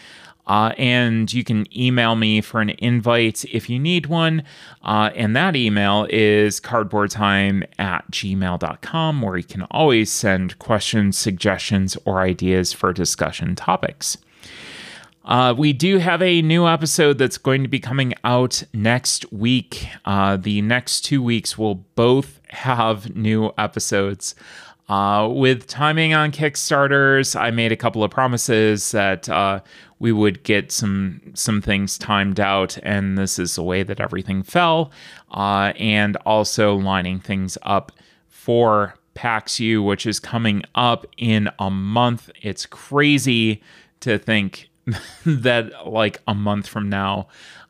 Uh, 0.47 0.73
and 0.77 1.33
you 1.33 1.43
can 1.43 1.67
email 1.77 2.17
me 2.17 2.41
for 2.41 2.61
an 2.61 2.71
invite 2.79 3.45
if 3.47 3.71
you 3.71 3.79
need 3.79 4.07
one. 4.07 4.43
Uh, 4.83 5.11
and 5.15 5.35
that 5.35 5.57
email 5.57 6.07
is 6.11 6.61
cardboardtime 6.61 7.67
at 7.79 8.11
gmail.com, 8.11 9.23
where 9.23 9.37
you 9.37 9.45
can 9.45 9.63
always 9.71 10.11
send 10.11 10.59
questions, 10.59 11.19
suggestions, 11.19 11.97
or 12.05 12.21
ideas 12.21 12.73
for 12.73 12.93
discussion 12.93 13.55
topics. 13.55 14.19
Uh, 15.25 15.55
we 15.57 15.73
do 15.73 15.99
have 15.99 16.21
a 16.21 16.43
new 16.43 16.67
episode 16.67 17.17
that's 17.17 17.39
going 17.39 17.63
to 17.63 17.69
be 17.69 17.81
coming 17.81 18.13
out 18.25 18.63
next 18.75 19.31
week. 19.33 19.89
Uh, 20.05 20.37
the 20.37 20.61
next 20.61 21.01
two 21.01 21.23
weeks 21.23 21.57
will 21.57 21.77
both 21.95 22.41
have 22.51 23.17
new 23.17 23.51
episodes. 23.57 24.35
Uh, 24.87 25.27
with 25.31 25.67
timing 25.67 26.13
on 26.13 26.31
Kickstarters, 26.31 27.41
I 27.41 27.51
made 27.51 27.73
a 27.73 27.77
couple 27.77 28.05
of 28.05 28.11
promises 28.11 28.91
that 28.91 29.27
uh, 29.31 29.61
we 30.05 30.13
would 30.13 30.43
get 30.43 30.71
some 30.71 31.19
some 31.33 31.63
things 31.63 31.97
timed 31.97 32.39
out, 32.39 32.77
and 32.83 33.17
this 33.17 33.39
is 33.39 33.55
the 33.55 33.63
way 33.63 33.83
that 33.83 34.01
everything 34.01 34.43
fell, 34.43 34.91
uh, 35.31 35.73
and 35.79 36.19
also 36.27 36.75
lining 36.75 37.19
things 37.19 37.57
up 37.63 37.91
for 38.29 38.97
PAX 39.15 39.59
U, 39.61 39.83
which 39.83 40.05
is 40.05 40.21
coming 40.21 40.63
up 40.75 41.07
in 41.17 41.49
a 41.59 41.71
month. 41.71 42.29
It's 42.43 42.67
crazy 42.67 43.63
to 44.01 44.19
think 44.19 44.69
that 45.25 45.89
like 45.89 46.21
a 46.29 46.35
month 46.35 46.67
from 46.67 46.91
now, 46.91 47.29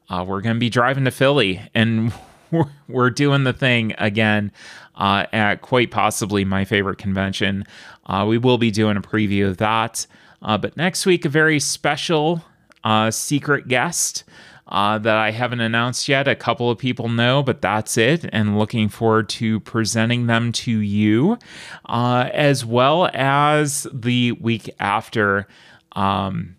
uh, 0.08 0.24
we're 0.26 0.40
going 0.40 0.56
to 0.56 0.60
be 0.60 0.70
driving 0.70 1.04
to 1.04 1.12
Philly 1.12 1.60
and 1.72 2.12
we're, 2.50 2.64
we're 2.88 3.10
doing 3.10 3.44
the 3.44 3.52
thing 3.52 3.94
again 3.96 4.50
uh, 4.96 5.26
at 5.32 5.62
quite 5.62 5.92
possibly 5.92 6.44
my 6.44 6.64
favorite 6.64 6.98
convention. 6.98 7.64
Uh, 8.06 8.26
we 8.28 8.38
will 8.38 8.58
be 8.58 8.72
doing 8.72 8.96
a 8.96 9.00
preview 9.00 9.46
of 9.46 9.58
that. 9.58 10.08
Uh, 10.42 10.58
but 10.58 10.76
next 10.76 11.06
week, 11.06 11.24
a 11.24 11.28
very 11.28 11.60
special 11.60 12.44
uh, 12.82 13.10
secret 13.10 13.68
guest. 13.68 14.24
Uh, 14.66 14.96
that 14.96 15.16
I 15.18 15.30
haven't 15.30 15.60
announced 15.60 16.08
yet. 16.08 16.26
A 16.26 16.34
couple 16.34 16.70
of 16.70 16.78
people 16.78 17.10
know, 17.10 17.42
but 17.42 17.60
that's 17.60 17.98
it. 17.98 18.24
And 18.32 18.58
looking 18.58 18.88
forward 18.88 19.28
to 19.28 19.60
presenting 19.60 20.26
them 20.26 20.52
to 20.52 20.78
you, 20.78 21.38
uh, 21.84 22.30
as 22.32 22.64
well 22.64 23.10
as 23.12 23.86
the 23.92 24.32
week 24.32 24.70
after. 24.80 25.46
Um, 25.92 26.56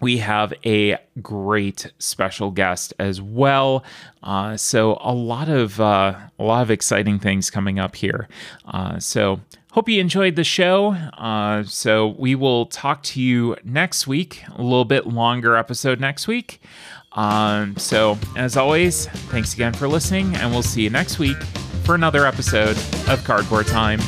we 0.00 0.18
have 0.18 0.52
a 0.64 0.98
great 1.22 1.92
special 1.98 2.50
guest 2.50 2.92
as 2.98 3.20
well. 3.20 3.84
Uh, 4.22 4.56
so 4.56 4.98
a 5.00 5.12
lot 5.12 5.48
of 5.48 5.80
uh, 5.80 6.18
a 6.38 6.42
lot 6.42 6.62
of 6.62 6.70
exciting 6.70 7.18
things 7.18 7.50
coming 7.50 7.78
up 7.78 7.96
here. 7.96 8.28
Uh, 8.66 8.98
so 8.98 9.40
hope 9.72 9.88
you 9.88 10.00
enjoyed 10.00 10.36
the 10.36 10.44
show. 10.44 10.92
Uh, 10.92 11.62
so 11.64 12.14
we 12.18 12.34
will 12.34 12.66
talk 12.66 13.02
to 13.02 13.20
you 13.20 13.56
next 13.64 14.06
week. 14.06 14.42
A 14.56 14.62
little 14.62 14.84
bit 14.84 15.06
longer 15.06 15.56
episode 15.56 16.00
next 16.00 16.28
week. 16.28 16.60
Um, 17.12 17.76
so 17.76 18.18
as 18.36 18.56
always, 18.56 19.06
thanks 19.06 19.54
again 19.54 19.72
for 19.72 19.86
listening, 19.86 20.34
and 20.36 20.50
we'll 20.50 20.62
see 20.62 20.82
you 20.82 20.90
next 20.90 21.18
week 21.18 21.40
for 21.84 21.94
another 21.94 22.26
episode 22.26 22.76
of 23.08 23.22
Cardboard 23.24 23.66
Time. 23.66 24.00